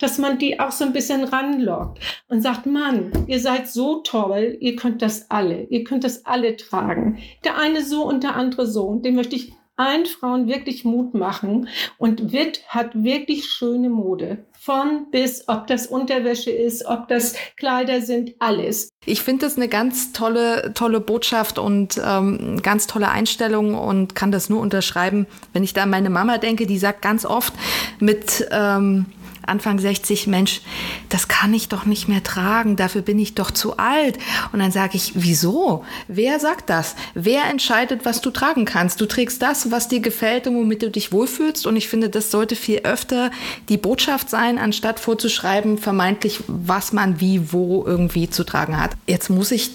dass 0.03 0.19
man 0.19 0.39
die 0.39 0.59
auch 0.59 0.73
so 0.73 0.85
ein 0.85 0.93
bisschen 0.93 1.25
ranlockt 1.25 2.01
und 2.29 2.43
sagt, 2.43 2.67
Mann, 2.67 3.13
ihr 3.27 3.41
seid 3.41 3.69
so 3.69 4.01
toll, 4.03 4.57
ihr 4.61 4.77
könnt 4.77 5.01
das 5.03 5.31
alle, 5.31 5.63
ihr 5.65 5.85
könnt 5.85 6.05
das 6.05 6.27
alle 6.27 6.57
tragen. 6.57 7.19
Der 7.45 7.59
eine 7.59 7.85
so 7.85 8.05
und 8.05 8.25
der 8.25 8.35
andere 8.37 8.67
so. 8.67 8.85
Und 8.85 9.05
dem 9.05 9.15
möchte 9.15 9.37
ich 9.37 9.53
allen 9.77 10.07
Frauen 10.07 10.49
wirklich 10.49 10.85
Mut 10.85 11.15
machen. 11.15 11.69
Und 11.99 12.33
Witt 12.33 12.63
hat 12.69 12.91
wirklich 12.95 13.47
schöne 13.47 13.89
Mode. 13.89 14.45
Von 14.59 15.11
bis, 15.11 15.49
ob 15.49 15.67
das 15.67 15.87
Unterwäsche 15.87 16.51
ist, 16.51 16.87
ob 16.87 17.09
das 17.09 17.35
Kleider 17.57 18.01
sind, 18.01 18.33
alles. 18.39 18.91
Ich 19.07 19.23
finde 19.23 19.47
das 19.47 19.57
eine 19.57 19.69
ganz 19.69 20.13
tolle, 20.13 20.73
tolle 20.75 21.01
Botschaft 21.01 21.59
und 21.59 22.01
ähm, 22.05 22.61
ganz 22.63 22.87
tolle 22.87 23.09
Einstellung 23.09 23.75
und 23.75 24.15
kann 24.15 24.31
das 24.31 24.49
nur 24.49 24.61
unterschreiben. 24.61 25.27
Wenn 25.53 25.65
ich 25.65 25.75
da 25.75 25.83
an 25.83 25.91
meine 25.91 26.11
Mama 26.11 26.39
denke, 26.39 26.67
die 26.67 26.79
sagt 26.79 27.03
ganz 27.03 27.25
oft 27.25 27.53
mit 27.99 28.47
ähm, 28.53 29.07
Anfang 29.47 29.79
60, 29.79 30.27
Mensch, 30.27 30.61
das 31.09 31.29
kann 31.29 31.53
ich 31.55 31.69
doch 31.69 31.85
nicht 31.85 32.09
mehr 32.09 32.23
tragen, 32.23 32.77
dafür 32.77 33.03
bin 33.03 33.19
ich 33.19 33.35
doch 33.35 33.51
zu 33.51 33.77
alt. 33.77 34.19
Und 34.53 34.59
dann 34.59 34.73
sage 34.73 34.97
ich, 34.97 35.13
wieso? 35.15 35.85
Wer 36.09 36.41
sagt 36.41 36.71
das? 36.71 36.95
Wer 37.15 37.45
entscheidet, 37.45 38.05
was 38.05 38.21
du 38.21 38.31
tragen 38.31 38.65
kannst? 38.65 39.01
Du 39.01 39.07
trägst 39.07 39.43
das, 39.43 39.71
was 39.71 39.89
dir 39.89 40.01
gefällt 40.01 40.47
und 40.47 40.57
womit 40.57 40.83
du 40.83 40.91
dich 40.91 41.13
wohlfühlst. 41.13 41.67
Und 41.67 41.77
ich 41.77 41.89
finde, 41.89 42.09
das 42.09 42.31
sollte 42.31 42.57
viel 42.57 42.81
öfter 42.81 43.31
die 43.69 43.77
Botschaft 43.77 44.31
sein, 44.31 44.59
anstatt 44.59 45.01
vorzuschreiben, 45.01 45.79
vermeintlich, 45.79 46.41
was 46.47 46.93
man 46.93 47.21
wie, 47.21 47.53
wo 47.53 47.85
irgendwie 47.87 48.31
zu 48.31 48.45
tragen 48.45 48.81
hat. 48.81 48.93
Jetzt 49.07 49.31
muss 49.31 49.51
ich 49.51 49.71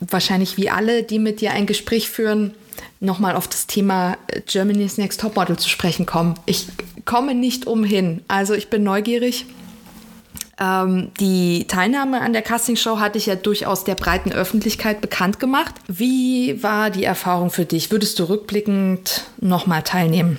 wahrscheinlich 0.00 0.56
wie 0.56 0.70
alle, 0.70 1.02
die 1.02 1.18
mit 1.18 1.40
dir 1.40 1.52
ein 1.52 1.66
Gespräch 1.66 2.08
führen, 2.08 2.54
nochmal 3.00 3.36
auf 3.36 3.48
das 3.48 3.66
Thema 3.66 4.16
Germany's 4.46 4.98
Next 4.98 5.20
Topmodel 5.20 5.56
zu 5.56 5.68
sprechen 5.68 6.06
kommen. 6.06 6.34
Ich 6.46 6.66
komme 7.08 7.34
nicht 7.34 7.66
umhin. 7.66 8.22
Also 8.28 8.54
ich 8.54 8.68
bin 8.68 8.84
neugierig. 8.84 9.46
Ähm, 10.60 11.10
die 11.18 11.66
Teilnahme 11.66 12.20
an 12.20 12.34
der 12.34 12.42
Castingshow 12.42 13.00
hatte 13.00 13.16
ich 13.16 13.26
ja 13.26 13.34
durchaus 13.34 13.84
der 13.84 13.94
breiten 13.94 14.30
Öffentlichkeit 14.30 15.00
bekannt 15.00 15.40
gemacht. 15.40 15.74
Wie 15.88 16.62
war 16.62 16.90
die 16.90 17.04
Erfahrung 17.04 17.50
für 17.50 17.64
dich? 17.64 17.90
Würdest 17.90 18.18
du 18.18 18.24
rückblickend 18.24 19.24
nochmal 19.40 19.82
teilnehmen? 19.82 20.36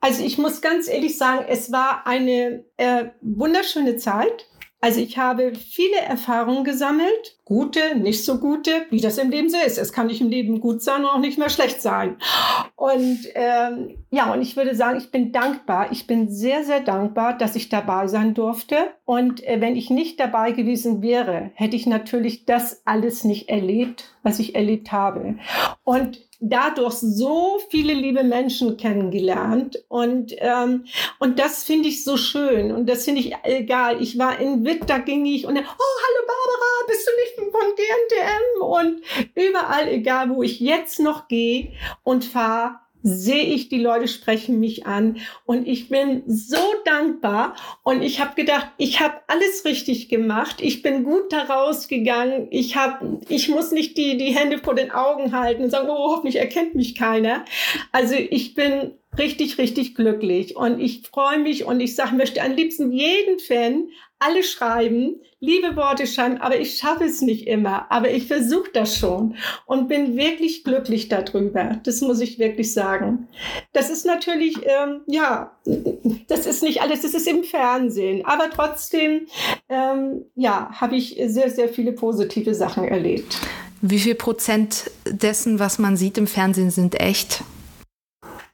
Also 0.00 0.24
ich 0.24 0.38
muss 0.38 0.62
ganz 0.62 0.88
ehrlich 0.88 1.18
sagen, 1.18 1.44
es 1.46 1.70
war 1.70 2.06
eine 2.06 2.64
äh, 2.78 3.04
wunderschöne 3.20 3.96
Zeit. 3.98 4.48
Also 4.80 4.98
ich 4.98 5.18
habe 5.18 5.52
viele 5.54 5.98
Erfahrungen 5.98 6.64
gesammelt, 6.64 7.36
gute, 7.52 7.96
nicht 7.96 8.24
so 8.24 8.38
gute, 8.38 8.70
wie 8.88 9.00
das 9.02 9.18
im 9.18 9.28
Leben 9.28 9.50
so 9.50 9.58
ist. 9.58 9.76
Es 9.76 9.92
kann 9.92 10.06
nicht 10.06 10.22
im 10.22 10.30
Leben 10.30 10.58
gut 10.58 10.82
sein 10.82 11.02
und 11.02 11.10
auch 11.10 11.18
nicht 11.18 11.38
mehr 11.38 11.50
schlecht 11.50 11.82
sein. 11.82 12.16
Und 12.76 13.18
ähm, 13.34 13.98
ja, 14.10 14.32
und 14.32 14.40
ich 14.40 14.56
würde 14.56 14.74
sagen, 14.74 14.96
ich 14.96 15.10
bin 15.10 15.32
dankbar. 15.32 15.92
Ich 15.92 16.06
bin 16.06 16.30
sehr, 16.30 16.64
sehr 16.64 16.80
dankbar, 16.80 17.36
dass 17.36 17.54
ich 17.54 17.68
dabei 17.68 18.06
sein 18.06 18.32
durfte. 18.32 18.76
Und 19.04 19.46
äh, 19.46 19.60
wenn 19.60 19.76
ich 19.76 19.90
nicht 19.90 20.18
dabei 20.18 20.52
gewesen 20.52 21.02
wäre, 21.02 21.50
hätte 21.52 21.76
ich 21.76 21.86
natürlich 21.86 22.46
das 22.46 22.80
alles 22.86 23.22
nicht 23.22 23.50
erlebt, 23.50 24.14
was 24.22 24.38
ich 24.38 24.54
erlebt 24.54 24.90
habe. 24.90 25.36
Und 25.84 26.20
dadurch 26.42 26.94
so 26.94 27.60
viele 27.70 27.94
liebe 27.94 28.24
Menschen 28.24 28.76
kennengelernt 28.76 29.82
und 29.88 30.34
ähm, 30.38 30.84
und 31.20 31.38
das 31.38 31.62
finde 31.62 31.88
ich 31.88 32.02
so 32.02 32.16
schön 32.16 32.72
und 32.72 32.88
das 32.88 33.04
finde 33.04 33.20
ich 33.20 33.32
egal. 33.44 34.02
Ich 34.02 34.18
war 34.18 34.40
in 34.40 34.64
Witt, 34.64 34.90
da 34.90 34.98
ging 34.98 35.24
ich 35.24 35.46
und 35.46 35.56
oh 35.56 35.60
hallo 35.60 36.26
Barbara, 36.26 36.86
bist 36.88 37.06
du 37.06 37.10
nicht 37.22 37.36
von 37.50 37.74
GNTM 37.76 38.62
und 38.62 39.02
überall, 39.34 39.88
egal 39.88 40.30
wo 40.30 40.42
ich 40.42 40.60
jetzt 40.60 41.00
noch 41.00 41.28
gehe 41.28 41.72
und 42.02 42.24
fahre, 42.24 42.80
sehe 43.02 43.42
ich, 43.42 43.68
die 43.68 43.80
Leute 43.80 44.08
sprechen 44.08 44.60
mich 44.60 44.86
an. 44.86 45.18
Und 45.44 45.66
ich 45.66 45.88
bin 45.88 46.22
so 46.26 46.60
dankbar. 46.84 47.56
Und 47.82 48.02
ich 48.02 48.20
habe 48.20 48.34
gedacht, 48.34 48.68
ich 48.78 49.00
habe 49.00 49.20
alles 49.26 49.64
richtig 49.64 50.08
gemacht, 50.08 50.56
ich 50.60 50.82
bin 50.82 51.04
gut 51.04 51.32
daraus 51.32 51.88
gegangen, 51.88 52.48
ich 52.50 52.76
habe, 52.76 53.20
ich 53.28 53.48
muss 53.48 53.72
nicht 53.72 53.96
die 53.96 54.16
die 54.16 54.34
Hände 54.34 54.58
vor 54.58 54.74
den 54.74 54.92
Augen 54.92 55.36
halten 55.36 55.64
und 55.64 55.70
sagen, 55.70 55.88
oh, 55.90 56.12
hoffentlich 56.12 56.36
erkennt 56.36 56.74
mich 56.74 56.94
keiner. 56.94 57.44
Also 57.90 58.14
ich 58.14 58.54
bin 58.54 58.92
richtig, 59.18 59.58
richtig 59.58 59.94
glücklich 59.94 60.56
und 60.56 60.80
ich 60.80 61.02
freue 61.08 61.38
mich 61.38 61.64
und 61.64 61.80
ich 61.80 61.94
sage, 61.94 62.14
möchte 62.14 62.42
am 62.42 62.52
liebsten 62.52 62.92
jeden 62.92 63.38
Fan 63.38 63.88
alle 64.22 64.44
schreiben, 64.44 65.20
liebe 65.40 65.74
Worte 65.74 66.06
schreiben, 66.06 66.38
aber 66.38 66.58
ich 66.58 66.78
schaffe 66.78 67.04
es 67.04 67.20
nicht 67.20 67.48
immer. 67.48 67.90
Aber 67.90 68.10
ich 68.10 68.28
versuche 68.28 68.70
das 68.72 68.96
schon 68.96 69.34
und 69.66 69.88
bin 69.88 70.16
wirklich 70.16 70.62
glücklich 70.62 71.08
darüber. 71.08 71.80
Das 71.82 72.00
muss 72.00 72.20
ich 72.20 72.38
wirklich 72.38 72.72
sagen. 72.72 73.26
Das 73.72 73.90
ist 73.90 74.06
natürlich, 74.06 74.60
ähm, 74.64 75.00
ja, 75.06 75.56
das 76.28 76.46
ist 76.46 76.62
nicht 76.62 76.80
alles, 76.80 77.02
das 77.02 77.14
ist 77.14 77.26
im 77.26 77.42
Fernsehen. 77.42 78.24
Aber 78.24 78.48
trotzdem, 78.50 79.26
ähm, 79.68 80.24
ja, 80.36 80.70
habe 80.80 80.94
ich 80.94 81.20
sehr, 81.26 81.50
sehr 81.50 81.68
viele 81.68 81.92
positive 81.92 82.54
Sachen 82.54 82.84
erlebt. 82.84 83.38
Wie 83.80 83.98
viel 83.98 84.14
Prozent 84.14 84.92
dessen, 85.06 85.58
was 85.58 85.80
man 85.80 85.96
sieht 85.96 86.16
im 86.16 86.28
Fernsehen, 86.28 86.70
sind 86.70 87.00
echt? 87.00 87.42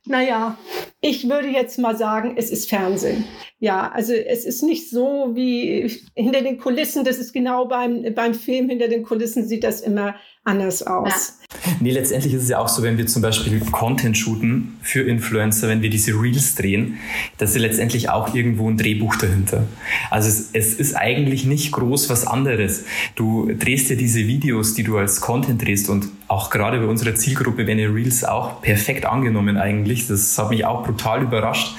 Naja, 0.08 0.56
ich 1.00 1.28
würde 1.28 1.48
jetzt 1.48 1.78
mal 1.78 1.96
sagen, 1.96 2.34
es 2.36 2.50
ist 2.50 2.68
Fernsehen. 2.68 3.24
Ja, 3.60 3.90
also 3.92 4.12
es 4.12 4.44
ist 4.44 4.62
nicht 4.62 4.90
so 4.90 5.30
wie 5.34 5.90
hinter 6.14 6.42
den 6.42 6.58
Kulissen, 6.58 7.04
das 7.04 7.18
ist 7.18 7.32
genau 7.32 7.66
beim, 7.66 8.14
beim 8.14 8.34
Film, 8.34 8.68
hinter 8.68 8.88
den 8.88 9.04
Kulissen 9.04 9.46
sieht 9.46 9.64
das 9.64 9.80
immer 9.80 10.16
anders 10.44 10.82
aus. 10.82 11.38
Ja. 11.40 11.72
Nee, 11.80 11.92
letztendlich 11.92 12.34
ist 12.34 12.44
es 12.44 12.48
ja 12.48 12.58
auch 12.58 12.68
so, 12.68 12.82
wenn 12.82 12.98
wir 12.98 13.06
zum 13.06 13.22
Beispiel 13.22 13.60
Content 13.70 14.16
shooten 14.16 14.78
für 14.82 15.02
Influencer, 15.02 15.68
wenn 15.68 15.82
wir 15.82 15.90
diese 15.90 16.12
Reels 16.12 16.54
drehen, 16.54 16.98
dass 17.36 17.54
ist 17.54 17.60
letztendlich 17.62 18.10
auch 18.10 18.34
irgendwo 18.34 18.68
ein 18.68 18.76
Drehbuch 18.76 19.16
dahinter. 19.16 19.66
Also 20.10 20.28
es, 20.28 20.50
es 20.52 20.74
ist 20.74 20.94
eigentlich 20.94 21.44
nicht 21.44 21.72
groß 21.72 22.10
was 22.10 22.26
anderes. 22.26 22.84
Du 23.14 23.50
drehst 23.52 23.90
ja 23.90 23.96
diese 23.96 24.26
Videos, 24.26 24.74
die 24.74 24.82
du 24.82 24.98
als 24.98 25.20
Content 25.20 25.64
drehst 25.64 25.88
und 25.88 26.08
auch 26.28 26.50
gerade 26.50 26.78
bei 26.78 26.86
unserer 26.86 27.14
Zielgruppe 27.14 27.66
werden 27.66 27.78
Reels 27.94 28.24
auch 28.24 28.60
perfekt 28.60 29.06
angenommen 29.06 29.56
eigentlich. 29.56 30.06
Das 30.06 30.36
hat 30.38 30.50
mich 30.50 30.64
auch 30.64 30.84
brutal 30.88 31.22
überrascht. 31.22 31.76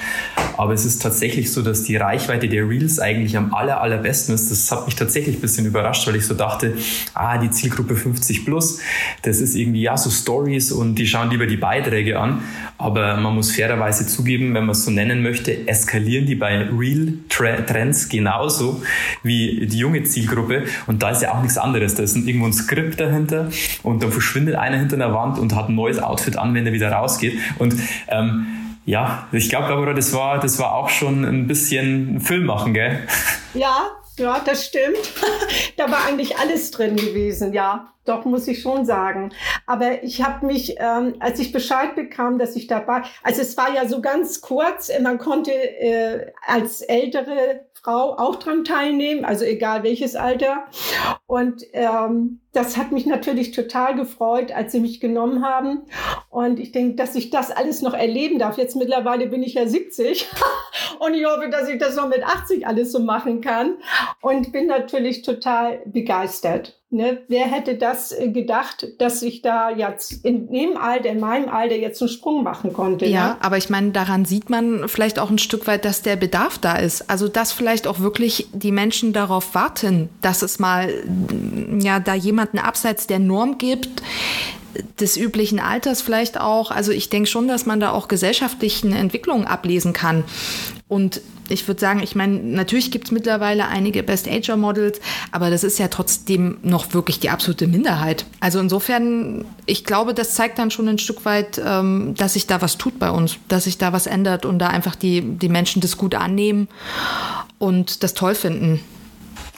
Aber 0.56 0.74
es 0.74 0.84
ist 0.84 1.00
tatsächlich 1.00 1.52
so, 1.52 1.62
dass 1.62 1.84
die 1.84 1.96
Reichweite 1.96 2.48
der 2.48 2.68
Reels 2.68 3.00
eigentlich 3.00 3.36
am 3.36 3.54
aller, 3.54 3.80
allerbesten 3.80 4.34
ist. 4.34 4.50
Das 4.50 4.70
hat 4.70 4.86
mich 4.86 4.94
tatsächlich 4.94 5.36
ein 5.36 5.40
bisschen 5.40 5.66
überrascht, 5.66 6.06
weil 6.06 6.16
ich 6.16 6.26
so 6.26 6.34
dachte, 6.34 6.74
ah, 7.14 7.38
die 7.38 7.50
Zielgruppe 7.50 7.96
50 7.96 8.44
plus, 8.44 8.78
das 9.22 9.40
ist 9.40 9.54
irgendwie 9.54 9.82
ja 9.82 9.96
so 9.96 10.10
Stories 10.10 10.70
und 10.70 10.96
die 10.96 11.06
schauen 11.06 11.30
lieber 11.30 11.46
die 11.46 11.56
Beiträge 11.56 12.20
an. 12.20 12.42
Aber 12.76 13.16
man 13.16 13.34
muss 13.34 13.52
fairerweise 13.52 14.06
zugeben, 14.06 14.54
wenn 14.54 14.64
man 14.64 14.70
es 14.70 14.84
so 14.84 14.90
nennen 14.90 15.22
möchte, 15.22 15.66
eskalieren 15.66 16.26
die 16.26 16.34
bei 16.34 16.68
Real-Trends 16.70 18.08
genauso 18.08 18.82
wie 19.22 19.66
die 19.66 19.78
junge 19.78 20.02
Zielgruppe. 20.04 20.64
Und 20.86 21.02
da 21.02 21.10
ist 21.10 21.22
ja 21.22 21.32
auch 21.32 21.42
nichts 21.42 21.58
anderes. 21.58 21.94
Da 21.94 22.02
ist 22.02 22.16
irgendwo 22.16 22.46
ein 22.46 22.52
Skript 22.52 23.00
dahinter 23.00 23.50
und 23.82 24.02
dann 24.02 24.12
verschwindet 24.12 24.56
einer 24.56 24.78
hinter 24.78 24.96
einer 24.96 25.14
Wand 25.14 25.38
und 25.38 25.54
hat 25.54 25.68
ein 25.68 25.74
neues 25.74 25.98
Outfit 25.98 26.36
an, 26.36 26.54
wenn 26.54 26.66
er 26.66 26.72
wieder 26.72 26.92
rausgeht. 26.92 27.38
Und 27.58 27.74
ähm, 28.08 28.46
ja, 28.84 29.28
ich 29.32 29.48
glaube, 29.48 29.68
Barbara, 29.68 29.92
das 29.92 30.12
war, 30.12 30.40
das 30.40 30.58
war 30.58 30.74
auch 30.74 30.88
schon 30.88 31.24
ein 31.24 31.46
bisschen 31.46 32.20
Film 32.20 32.46
machen, 32.46 32.74
gell? 32.74 33.06
Ja, 33.54 33.90
ja, 34.18 34.40
das 34.44 34.66
stimmt. 34.66 35.14
da 35.76 35.90
war 35.90 36.04
eigentlich 36.06 36.36
alles 36.38 36.70
drin 36.70 36.96
gewesen, 36.96 37.52
ja. 37.52 37.92
Doch, 38.06 38.24
muss 38.24 38.48
ich 38.48 38.62
schon 38.62 38.86
sagen. 38.86 39.32
Aber 39.66 40.02
ich 40.02 40.22
habe 40.22 40.46
mich, 40.46 40.76
ähm, 40.78 41.14
als 41.20 41.38
ich 41.38 41.52
Bescheid 41.52 41.94
bekam, 41.94 42.38
dass 42.38 42.56
ich 42.56 42.66
dabei, 42.66 43.02
also 43.22 43.42
es 43.42 43.56
war 43.56 43.74
ja 43.74 43.86
so 43.86 44.00
ganz 44.00 44.40
kurz, 44.40 44.90
man 45.00 45.18
konnte 45.18 45.52
äh, 45.52 46.32
als 46.46 46.80
ältere 46.80 47.66
Frau 47.82 48.16
auch 48.18 48.36
dran 48.36 48.64
teilnehmen, 48.64 49.24
also 49.24 49.44
egal 49.44 49.82
welches 49.82 50.16
Alter. 50.16 50.64
Und 51.26 51.64
ähm, 51.72 52.40
das 52.52 52.76
hat 52.76 52.92
mich 52.92 53.06
natürlich 53.06 53.52
total 53.52 53.94
gefreut, 53.94 54.52
als 54.52 54.72
sie 54.72 54.80
mich 54.80 55.00
genommen 55.00 55.44
haben. 55.44 55.86
Und 56.28 56.58
ich 56.58 56.72
denke, 56.72 56.96
dass 56.96 57.14
ich 57.14 57.30
das 57.30 57.50
alles 57.50 57.80
noch 57.80 57.94
erleben 57.94 58.38
darf. 58.38 58.58
Jetzt 58.58 58.76
mittlerweile 58.76 59.26
bin 59.26 59.42
ich 59.42 59.54
ja 59.54 59.66
70 59.66 60.28
und 60.98 61.14
ich 61.14 61.24
hoffe, 61.24 61.48
dass 61.48 61.68
ich 61.68 61.78
das 61.78 61.96
noch 61.96 62.08
mit 62.08 62.22
80 62.22 62.66
alles 62.66 62.92
so 62.92 62.98
machen 62.98 63.40
kann. 63.40 63.76
Und 64.20 64.52
bin 64.52 64.66
natürlich 64.66 65.22
total 65.22 65.80
begeistert. 65.86 66.79
Ne? 66.92 67.18
Wer 67.28 67.46
hätte 67.46 67.76
das 67.76 68.10
äh, 68.10 68.30
gedacht, 68.30 68.88
dass 68.98 69.22
ich 69.22 69.42
da 69.42 69.70
jetzt 69.70 70.24
in 70.24 70.50
dem 70.50 70.76
Alter, 70.76 71.10
in 71.10 71.20
meinem 71.20 71.48
Alter 71.48 71.76
jetzt 71.76 72.02
einen 72.02 72.08
Sprung 72.08 72.42
machen 72.42 72.72
konnte? 72.72 73.06
Ja, 73.06 73.28
ne? 73.28 73.36
aber 73.40 73.58
ich 73.58 73.70
meine, 73.70 73.92
daran 73.92 74.24
sieht 74.24 74.50
man 74.50 74.88
vielleicht 74.88 75.20
auch 75.20 75.30
ein 75.30 75.38
Stück 75.38 75.68
weit, 75.68 75.84
dass 75.84 76.02
der 76.02 76.16
Bedarf 76.16 76.58
da 76.58 76.74
ist. 76.74 77.08
Also, 77.08 77.28
dass 77.28 77.52
vielleicht 77.52 77.86
auch 77.86 78.00
wirklich 78.00 78.48
die 78.52 78.72
Menschen 78.72 79.12
darauf 79.12 79.54
warten, 79.54 80.08
dass 80.20 80.42
es 80.42 80.58
mal, 80.58 80.92
ja, 81.78 82.00
da 82.00 82.14
jemanden 82.14 82.58
abseits 82.58 83.06
der 83.06 83.20
Norm 83.20 83.58
gibt, 83.58 84.02
des 84.98 85.16
üblichen 85.16 85.60
Alters 85.60 86.02
vielleicht 86.02 86.40
auch. 86.40 86.72
Also 86.72 86.90
ich 86.90 87.08
denke 87.08 87.28
schon, 87.28 87.46
dass 87.46 87.66
man 87.66 87.80
da 87.80 87.92
auch 87.92 88.08
gesellschaftlichen 88.08 88.92
Entwicklungen 88.92 89.46
ablesen 89.46 89.92
kann. 89.92 90.24
Und 90.90 91.20
ich 91.48 91.68
würde 91.68 91.80
sagen, 91.80 92.00
ich 92.02 92.16
meine, 92.16 92.38
natürlich 92.40 92.90
gibt 92.90 93.04
es 93.04 93.10
mittlerweile 93.12 93.68
einige 93.68 94.02
Best-Ager-Models, 94.02 95.00
aber 95.30 95.48
das 95.48 95.62
ist 95.62 95.78
ja 95.78 95.86
trotzdem 95.86 96.58
noch 96.62 96.94
wirklich 96.94 97.20
die 97.20 97.30
absolute 97.30 97.68
Minderheit. 97.68 98.26
Also 98.40 98.58
insofern, 98.58 99.44
ich 99.66 99.84
glaube, 99.84 100.14
das 100.14 100.34
zeigt 100.34 100.58
dann 100.58 100.72
schon 100.72 100.88
ein 100.88 100.98
Stück 100.98 101.24
weit, 101.24 101.62
ähm, 101.64 102.14
dass 102.16 102.32
sich 102.32 102.48
da 102.48 102.60
was 102.60 102.76
tut 102.76 102.98
bei 102.98 103.12
uns, 103.12 103.36
dass 103.46 103.64
sich 103.64 103.78
da 103.78 103.92
was 103.92 104.08
ändert 104.08 104.44
und 104.44 104.58
da 104.58 104.66
einfach 104.66 104.96
die, 104.96 105.22
die 105.22 105.48
Menschen 105.48 105.80
das 105.80 105.96
gut 105.96 106.16
annehmen 106.16 106.66
und 107.60 108.02
das 108.02 108.14
toll 108.14 108.34
finden. 108.34 108.80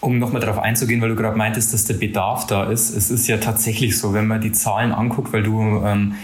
Um 0.02 0.18
nochmal 0.18 0.40
darauf 0.40 0.58
einzugehen, 0.58 1.00
weil 1.00 1.10
du 1.10 1.14
gerade 1.14 1.36
meintest, 1.36 1.72
dass 1.72 1.84
der 1.84 1.94
Bedarf 1.94 2.48
da 2.48 2.64
ist. 2.64 2.90
Es 2.90 3.08
ist 3.08 3.28
ja 3.28 3.36
tatsächlich 3.36 3.96
so, 3.96 4.12
wenn 4.12 4.26
man 4.26 4.40
die 4.40 4.50
Zahlen 4.50 4.90
anguckt, 4.90 5.32
weil 5.32 5.44
du 5.44 5.80
ähm, 5.84 6.16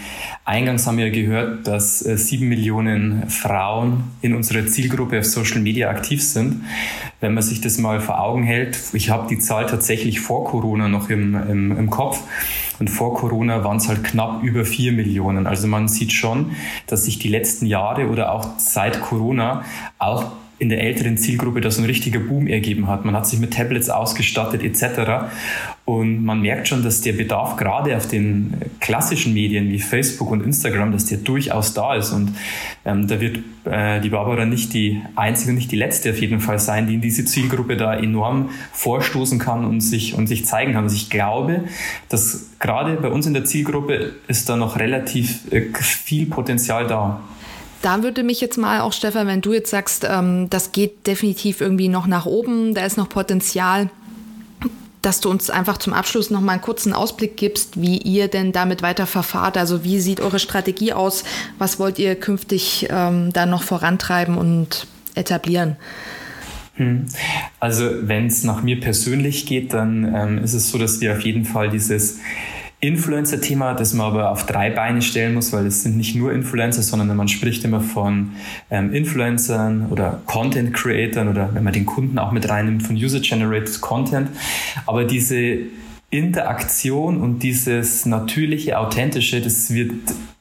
eingangs 0.43 0.85
haben 0.85 0.97
wir 0.97 1.09
gehört, 1.11 1.65
dass 1.65 2.05
äh, 2.05 2.17
sieben 2.17 2.49
Millionen 2.49 3.29
Frauen 3.29 4.03
in 4.21 4.35
unserer 4.35 4.65
Zielgruppe 4.67 5.19
auf 5.19 5.25
Social 5.25 5.61
Media 5.61 5.89
aktiv 5.89 6.21
sind. 6.21 6.65
Wenn 7.21 7.33
man 7.33 7.41
sich 7.41 7.61
das 7.61 7.77
mal 7.77 8.01
vor 8.01 8.19
Augen 8.19 8.43
hält, 8.43 8.77
ich 8.91 9.11
habe 9.11 9.29
die 9.29 9.39
Zahl 9.39 9.65
tatsächlich 9.65 10.19
vor 10.19 10.43
Corona 10.43 10.89
noch 10.89 11.09
im, 11.09 11.35
im, 11.35 11.77
im 11.77 11.89
Kopf. 11.89 12.21
Und 12.79 12.89
vor 12.89 13.13
Corona 13.13 13.63
waren 13.63 13.77
es 13.77 13.87
halt 13.87 14.03
knapp 14.03 14.43
über 14.43 14.65
vier 14.65 14.91
Millionen. 14.91 15.47
Also 15.47 15.67
man 15.67 15.87
sieht 15.87 16.11
schon, 16.11 16.51
dass 16.87 17.05
sich 17.05 17.17
die 17.17 17.29
letzten 17.29 17.65
Jahre 17.65 18.09
oder 18.09 18.33
auch 18.33 18.57
seit 18.57 19.01
Corona 19.01 19.63
auch 19.99 20.31
in 20.59 20.67
der 20.67 20.81
älteren 20.81 21.17
Zielgruppe 21.17 21.61
da 21.61 21.71
so 21.71 21.81
ein 21.81 21.85
richtiger 21.85 22.19
Boom 22.19 22.47
ergeben 22.47 22.87
hat. 22.87 23.05
Man 23.05 23.15
hat 23.15 23.25
sich 23.25 23.39
mit 23.39 23.53
Tablets 23.53 23.89
ausgestattet 23.89 24.61
etc. 24.61 25.31
Und 25.85 26.23
man 26.23 26.41
merkt 26.41 26.67
schon, 26.67 26.83
dass 26.83 26.99
der 26.99 27.13
Bedarf 27.13 27.55
gerade 27.55 27.95
auf 27.95 28.07
den 28.07 28.53
klassischen 28.81 29.33
Medien 29.33 29.69
wie 29.69 29.79
Facebook 29.79 30.29
und 30.29 30.43
Instagram, 30.43 30.91
dass 30.91 31.05
der 31.05 31.19
durchaus 31.19 31.73
da 31.73 31.95
ist. 31.95 32.11
Und 32.11 32.35
ähm, 32.85 33.07
da 33.07 33.21
wird 33.21 33.39
äh, 33.63 34.01
die 34.01 34.09
Barbara 34.09 34.45
nicht 34.45 34.73
die 34.73 35.01
einzige 35.15 35.51
und 35.51 35.55
nicht 35.55 35.71
die 35.71 35.77
letzte 35.77 36.09
auf 36.09 36.19
jeden 36.19 36.41
Fall 36.41 36.59
sein, 36.59 36.87
die 36.87 36.95
in 36.95 37.01
diese 37.01 37.23
Zielgruppe 37.23 37.77
da 37.77 37.95
enorm 37.95 38.49
vorstoßen 38.73 39.39
kann 39.39 39.63
und 39.63 39.79
sich, 39.79 40.13
und 40.13 40.27
sich 40.27 40.45
zeigen 40.45 40.73
kann. 40.73 40.83
Also 40.83 40.97
ich 40.97 41.09
glaube, 41.09 41.63
dass 42.09 42.49
gerade 42.59 42.95
bei 42.95 43.07
uns 43.07 43.25
in 43.25 43.33
der 43.33 43.45
Zielgruppe 43.45 44.11
ist 44.27 44.49
da 44.49 44.57
noch 44.57 44.77
relativ 44.77 45.51
äh, 45.53 45.67
viel 45.79 46.25
Potenzial 46.25 46.85
da. 46.85 47.21
Da 47.81 48.03
würde 48.03 48.23
mich 48.23 48.41
jetzt 48.41 48.57
mal 48.57 48.81
auch, 48.81 48.93
Stefan, 48.93 49.27
wenn 49.27 49.41
du 49.41 49.53
jetzt 49.53 49.69
sagst, 49.69 50.05
ähm, 50.09 50.49
das 50.49 50.71
geht 50.71 51.07
definitiv 51.07 51.61
irgendwie 51.61 51.87
noch 51.87 52.07
nach 52.07 52.25
oben, 52.25 52.73
da 52.73 52.85
ist 52.85 52.97
noch 52.97 53.07
Potenzial, 53.07 53.89
dass 55.01 55.21
du 55.21 55.29
uns 55.29 55.49
einfach 55.49 55.77
zum 55.77 55.93
Abschluss 55.93 56.29
noch 56.29 56.41
mal 56.41 56.53
einen 56.53 56.61
kurzen 56.61 56.93
Ausblick 56.93 57.37
gibst, 57.37 57.81
wie 57.81 57.97
ihr 57.97 58.27
denn 58.27 58.51
damit 58.51 58.81
weiter 58.81 59.05
verfahrt. 59.05 59.57
Also 59.57 59.83
wie 59.83 59.99
sieht 59.99 60.19
eure 60.19 60.39
Strategie 60.39 60.91
aus? 60.91 61.23
Was 61.57 61.79
wollt 61.79 61.99
ihr 61.99 62.15
künftig 62.15 62.87
ähm, 62.89 63.31
da 63.31 63.45
noch 63.45 63.63
vorantreiben 63.63 64.37
und 64.37 64.87
etablieren? 65.15 65.77
Hm. 66.75 67.05
Also 67.59 67.89
wenn 68.01 68.27
es 68.27 68.43
nach 68.43 68.61
mir 68.61 68.79
persönlich 68.79 69.45
geht, 69.45 69.73
dann 69.73 70.13
ähm, 70.13 70.43
ist 70.43 70.53
es 70.53 70.69
so, 70.69 70.77
dass 70.77 70.99
wir 70.99 71.13
auf 71.13 71.21
jeden 71.21 71.45
Fall 71.45 71.69
dieses 71.69 72.19
Influencer-Thema, 72.81 73.73
das 73.73 73.93
man 73.93 74.07
aber 74.07 74.31
auf 74.31 74.45
drei 74.45 74.69
Beine 74.69 75.01
stellen 75.01 75.33
muss, 75.33 75.51
weil 75.51 75.65
es 75.65 75.83
sind 75.83 75.97
nicht 75.97 76.15
nur 76.15 76.31
Influencer, 76.31 76.81
sondern 76.81 77.13
man 77.15 77.27
spricht 77.27 77.65
immer 77.65 77.81
von 77.81 78.31
ähm, 78.71 78.93
Influencern 78.93 79.87
oder 79.89 80.21
Content-Creatern 80.25 81.27
oder 81.27 81.49
wenn 81.53 81.63
man 81.63 81.73
den 81.73 81.85
Kunden 81.85 82.17
auch 82.17 82.31
mit 82.31 82.47
reinnimmt, 82.47 82.83
von 82.83 82.95
User-Generated 82.95 83.81
Content. 83.81 84.29
Aber 84.85 85.03
diese 85.03 85.57
Interaktion 86.09 87.21
und 87.21 87.43
dieses 87.43 88.05
natürliche, 88.05 88.79
authentische, 88.79 89.41
das 89.41 89.73
wird 89.73 89.91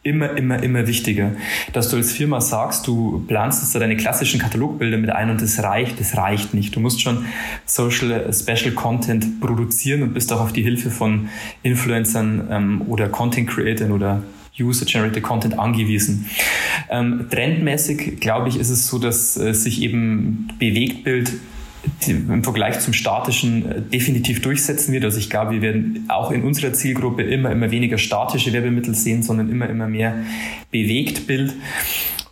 immer, 0.09 0.37
immer, 0.37 0.62
immer 0.62 0.87
wichtiger. 0.87 1.33
Dass 1.73 1.88
du 1.88 1.97
als 1.97 2.12
Firma 2.12 2.40
sagst, 2.40 2.87
du 2.87 3.25
planst 3.29 3.62
jetzt 3.62 3.75
deine 3.75 3.97
klassischen 3.97 4.40
Katalogbilder 4.40 4.99
mit 4.99 5.11
ein 5.11 5.31
und 5.31 5.40
das 5.42 5.62
reicht, 5.62 6.01
das 6.01 6.16
reicht 6.16 6.55
nicht. 6.55 6.75
Du 6.75 6.81
musst 6.81 7.01
schon 7.01 7.27
Social 7.66 8.11
äh, 8.11 8.33
Special 8.33 8.75
Content 8.75 9.40
produzieren 9.40 10.03
und 10.03 10.14
bist 10.14 10.33
auch 10.33 10.40
auf 10.40 10.53
die 10.53 10.62
Hilfe 10.62 10.90
von 10.90 11.29
Influencern 11.62 12.49
ähm, 12.51 12.83
oder 12.88 13.09
Content 13.09 13.49
Creators 13.49 13.90
oder 13.90 14.23
User-Generated 14.59 15.23
Content 15.23 15.59
angewiesen. 15.59 16.27
Ähm, 16.90 17.27
trendmäßig, 17.31 18.21
glaube 18.21 18.49
ich, 18.49 18.59
ist 18.59 18.71
es 18.71 18.88
so, 18.88 18.99
dass 18.99 19.37
äh, 19.37 19.53
sich 19.53 19.83
eben 19.83 20.49
Bewegtbild 20.59 21.33
im 22.07 22.45
Vergleich 22.45 22.81
zum 22.81 22.93
statischen 22.93 23.71
äh, 23.71 23.81
definitiv 23.81 24.43
durchsetzen 24.43 24.93
wird. 24.93 25.05
Also 25.05 25.19
ich 25.19 25.31
glaube, 25.31 25.53
wir 25.53 25.62
werden 25.62 26.05
auch 26.09 26.31
in 26.31 26.43
unserer 26.43 26.73
Zielgruppe 26.73 27.23
immer, 27.23 27.51
immer 27.51 27.71
weniger 27.71 27.99
statische 27.99 28.53
Werbemittel 28.53 28.95
sehen, 28.95 29.23
sondern 29.23 29.51
immer, 29.51 29.69
immer 29.69 29.88
mehr 29.88 30.14
Bewegtbild. 30.71 31.55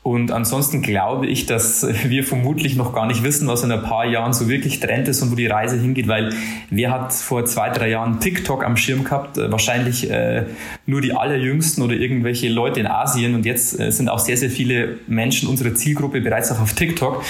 Und 0.06 0.30
ansonsten 0.30 0.82
glaube 0.82 1.26
ich, 1.26 1.46
dass 1.46 1.84
wir 2.04 2.22
vermutlich 2.22 2.76
noch 2.76 2.92
gar 2.92 3.08
nicht 3.08 3.24
wissen, 3.24 3.48
was 3.48 3.64
in 3.64 3.72
ein 3.72 3.82
paar 3.82 4.06
Jahren 4.06 4.32
so 4.32 4.48
wirklich 4.48 4.78
Trend 4.78 5.08
ist 5.08 5.20
und 5.20 5.32
wo 5.32 5.34
die 5.34 5.48
Reise 5.48 5.80
hingeht, 5.80 6.06
weil 6.06 6.32
wer 6.70 6.92
hat 6.92 7.12
vor 7.12 7.44
zwei, 7.44 7.70
drei 7.70 7.90
Jahren 7.90 8.20
TikTok 8.20 8.64
am 8.64 8.76
Schirm 8.76 9.02
gehabt? 9.02 9.36
Äh, 9.36 9.50
wahrscheinlich 9.50 10.08
äh, 10.08 10.44
nur 10.86 11.00
die 11.00 11.12
allerjüngsten 11.12 11.82
oder 11.82 11.94
irgendwelche 11.94 12.48
Leute 12.48 12.78
in 12.78 12.86
Asien. 12.86 13.34
Und 13.34 13.46
jetzt 13.46 13.80
äh, 13.80 13.90
sind 13.90 14.08
auch 14.08 14.20
sehr, 14.20 14.36
sehr 14.36 14.48
viele 14.48 14.98
Menschen 15.08 15.48
unserer 15.48 15.74
Zielgruppe 15.74 16.20
bereits 16.20 16.52
auch 16.52 16.60
auf 16.60 16.74
TikTok. 16.74 17.24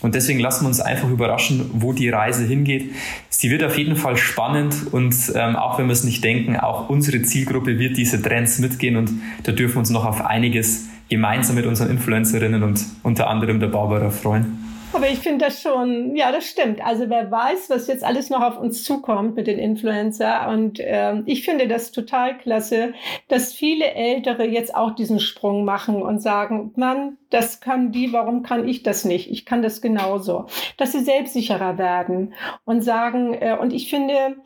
Und 0.00 0.14
deswegen 0.14 0.38
lassen 0.38 0.62
wir 0.62 0.68
uns 0.68 0.80
einfach 0.80 1.10
überraschen, 1.10 1.68
wo 1.72 1.92
die 1.92 2.10
Reise 2.10 2.44
hingeht. 2.44 2.92
Sie 3.28 3.50
wird 3.50 3.64
auf 3.64 3.76
jeden 3.76 3.96
Fall 3.96 4.16
spannend 4.16 4.76
und 4.92 5.16
ähm, 5.34 5.56
auch 5.56 5.80
wenn 5.80 5.86
wir 5.86 5.94
es 5.94 6.04
nicht 6.04 6.22
denken, 6.22 6.56
auch 6.56 6.90
unsere 6.90 7.22
Zielgruppe 7.22 7.80
wird 7.80 7.96
diese 7.96 8.22
Trends 8.22 8.60
mitgehen 8.60 8.96
und 8.96 9.10
da 9.42 9.52
dürfen 9.52 9.76
wir 9.76 9.78
uns 9.80 9.90
noch 9.90 10.04
auf 10.04 10.24
einiges 10.24 10.89
gemeinsam 11.10 11.56
mit 11.56 11.66
unseren 11.66 11.90
Influencerinnen 11.90 12.62
und 12.62 12.80
unter 13.02 13.28
anderem 13.28 13.60
der 13.60 13.66
Barbara 13.66 14.08
freuen. 14.10 14.58
Aber 14.92 15.08
ich 15.08 15.20
finde 15.20 15.44
das 15.44 15.62
schon, 15.62 16.16
ja, 16.16 16.32
das 16.32 16.46
stimmt. 16.46 16.84
Also 16.84 17.08
wer 17.08 17.30
weiß, 17.30 17.70
was 17.70 17.86
jetzt 17.86 18.02
alles 18.02 18.28
noch 18.28 18.42
auf 18.42 18.58
uns 18.58 18.82
zukommt 18.82 19.36
mit 19.36 19.46
den 19.46 19.58
Influencer. 19.58 20.48
Und 20.48 20.78
ähm, 20.80 21.22
ich 21.26 21.44
finde 21.44 21.68
das 21.68 21.92
total 21.92 22.36
klasse, 22.38 22.92
dass 23.28 23.52
viele 23.52 23.92
Ältere 23.92 24.46
jetzt 24.46 24.74
auch 24.74 24.94
diesen 24.94 25.20
Sprung 25.20 25.64
machen 25.64 26.02
und 26.02 26.20
sagen, 26.20 26.72
Mann, 26.74 27.18
das 27.30 27.60
kann 27.60 27.92
die, 27.92 28.12
warum 28.12 28.42
kann 28.42 28.68
ich 28.68 28.82
das 28.82 29.04
nicht? 29.04 29.30
Ich 29.30 29.46
kann 29.46 29.62
das 29.62 29.80
genauso. 29.80 30.46
Dass 30.76 30.92
sie 30.92 31.00
selbstsicherer 31.00 31.78
werden 31.78 32.34
und 32.64 32.82
sagen, 32.82 33.34
äh, 33.34 33.56
und 33.60 33.72
ich 33.72 33.88
finde, 33.88 34.36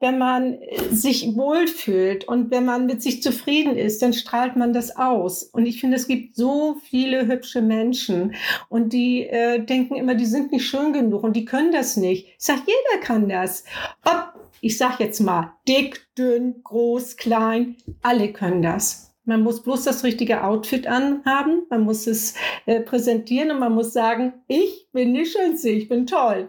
wenn 0.00 0.18
man 0.18 0.58
sich 0.90 1.34
wohlfühlt 1.34 2.28
und 2.28 2.50
wenn 2.50 2.66
man 2.66 2.86
mit 2.86 3.02
sich 3.02 3.22
zufrieden 3.22 3.76
ist, 3.76 4.02
dann 4.02 4.12
strahlt 4.12 4.56
man 4.56 4.74
das 4.74 4.96
aus. 4.96 5.42
Und 5.42 5.64
ich 5.66 5.80
finde, 5.80 5.96
es 5.96 6.06
gibt 6.06 6.36
so 6.36 6.76
viele 6.84 7.26
hübsche 7.26 7.62
Menschen 7.62 8.34
und 8.68 8.92
die 8.92 9.26
äh, 9.26 9.64
denken 9.64 9.96
immer, 9.96 10.14
die 10.14 10.26
sind 10.26 10.52
nicht 10.52 10.66
schön 10.66 10.92
genug 10.92 11.22
und 11.22 11.34
die 11.34 11.46
können 11.46 11.72
das 11.72 11.96
nicht. 11.96 12.28
Ich 12.38 12.44
sage, 12.44 12.60
jeder 12.66 13.02
kann 13.02 13.28
das. 13.28 13.64
Ob, 14.04 14.34
ich 14.60 14.76
sage 14.76 15.04
jetzt 15.04 15.20
mal, 15.20 15.54
dick, 15.66 16.06
dünn, 16.18 16.56
groß, 16.62 17.16
klein, 17.16 17.76
alle 18.02 18.32
können 18.32 18.60
das. 18.60 19.05
Man 19.28 19.42
muss 19.42 19.60
bloß 19.60 19.82
das 19.82 20.04
richtige 20.04 20.44
Outfit 20.44 20.86
anhaben, 20.86 21.62
man 21.68 21.82
muss 21.82 22.06
es 22.06 22.34
äh, 22.66 22.80
präsentieren 22.80 23.50
und 23.50 23.58
man 23.58 23.74
muss 23.74 23.92
sagen, 23.92 24.34
ich 24.46 24.86
bin 24.92 25.14
die 25.14 25.26
Schönste, 25.26 25.68
ich 25.68 25.88
bin 25.88 26.06
toll. 26.06 26.48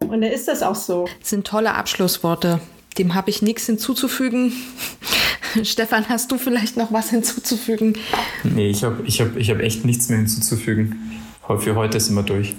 Und 0.00 0.22
dann 0.22 0.22
ist 0.22 0.48
das 0.48 0.62
auch 0.62 0.74
so. 0.74 1.06
Das 1.20 1.28
sind 1.28 1.46
tolle 1.46 1.74
Abschlussworte. 1.74 2.60
Dem 2.96 3.14
habe 3.14 3.28
ich 3.28 3.42
nichts 3.42 3.66
hinzuzufügen. 3.66 4.52
Stefan, 5.62 6.08
hast 6.08 6.32
du 6.32 6.38
vielleicht 6.38 6.78
noch 6.78 6.90
was 6.90 7.10
hinzuzufügen? 7.10 7.98
Nee, 8.44 8.70
ich 8.70 8.82
habe 8.82 9.02
ich 9.06 9.20
hab, 9.20 9.36
ich 9.36 9.50
hab 9.50 9.60
echt 9.60 9.84
nichts 9.84 10.08
mehr 10.08 10.18
hinzuzufügen. 10.18 11.20
Für 11.58 11.74
heute 11.74 12.00
sind 12.00 12.14
wir 12.14 12.22
durch. 12.22 12.54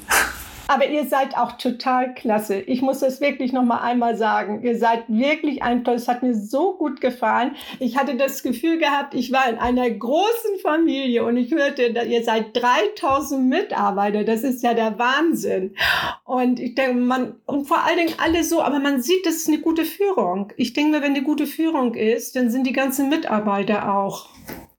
Aber 0.67 0.87
ihr 0.87 1.05
seid 1.05 1.37
auch 1.37 1.53
total 1.53 2.13
klasse. 2.13 2.59
Ich 2.59 2.81
muss 2.81 2.99
das 2.99 3.21
wirklich 3.21 3.53
noch 3.53 3.63
mal 3.63 3.79
einmal 3.79 4.17
sagen. 4.17 4.63
Ihr 4.63 4.77
seid 4.77 5.03
wirklich 5.07 5.63
ein 5.63 5.83
tolles. 5.83 6.03
Es 6.03 6.07
hat 6.07 6.23
mir 6.23 6.35
so 6.35 6.75
gut 6.75 7.01
gefallen. 7.01 7.55
Ich 7.79 7.97
hatte 7.97 8.15
das 8.15 8.43
Gefühl 8.43 8.77
gehabt, 8.77 9.13
ich 9.13 9.31
war 9.31 9.49
in 9.49 9.57
einer 9.57 9.89
großen 9.89 10.59
Familie 10.61 11.25
und 11.25 11.37
ich 11.37 11.51
hörte, 11.51 11.83
ihr 11.83 12.23
seid 12.23 12.55
3000 12.55 13.45
Mitarbeiter. 13.45 14.23
Das 14.23 14.43
ist 14.43 14.63
ja 14.63 14.73
der 14.73 14.99
Wahnsinn. 14.99 15.75
Und 16.23 16.59
ich 16.59 16.75
denke, 16.75 16.95
man, 16.95 17.35
und 17.45 17.67
vor 17.67 17.83
allen 17.83 17.97
Dingen 17.97 18.13
alle 18.17 18.43
so, 18.43 18.61
aber 18.61 18.79
man 18.79 19.01
sieht, 19.01 19.25
das 19.25 19.35
ist 19.35 19.47
eine 19.47 19.59
gute 19.59 19.85
Führung. 19.85 20.51
Ich 20.57 20.73
denke 20.73 20.97
mir, 20.97 21.03
wenn 21.03 21.15
eine 21.15 21.23
gute 21.23 21.47
Führung 21.47 21.93
ist, 21.95 22.35
dann 22.35 22.49
sind 22.49 22.67
die 22.67 22.73
ganzen 22.73 23.09
Mitarbeiter 23.09 23.93
auch 23.95 24.29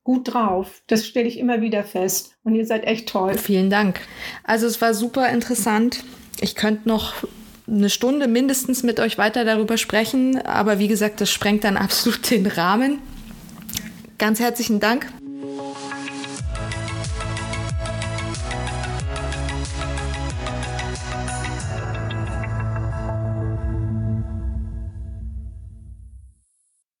gut 0.09 0.33
drauf. 0.33 0.81
Das 0.87 1.05
stelle 1.05 1.27
ich 1.27 1.37
immer 1.37 1.61
wieder 1.61 1.83
fest. 1.83 2.33
Und 2.43 2.55
ihr 2.55 2.65
seid 2.65 2.83
echt 2.83 3.09
toll. 3.09 3.37
Vielen 3.37 3.69
Dank. 3.69 3.99
Also 4.43 4.65
es 4.65 4.81
war 4.81 4.95
super 4.95 5.29
interessant. 5.29 6.03
Ich 6.41 6.55
könnte 6.55 6.89
noch 6.89 7.13
eine 7.67 7.91
Stunde 7.91 8.27
mindestens 8.27 8.81
mit 8.81 8.99
euch 8.99 9.19
weiter 9.19 9.45
darüber 9.45 9.77
sprechen, 9.77 10.41
aber 10.41 10.79
wie 10.79 10.87
gesagt, 10.87 11.21
das 11.21 11.29
sprengt 11.29 11.63
dann 11.63 11.77
absolut 11.77 12.31
den 12.31 12.47
Rahmen. 12.47 12.97
Ganz 14.17 14.39
herzlichen 14.39 14.79
Dank. 14.79 15.05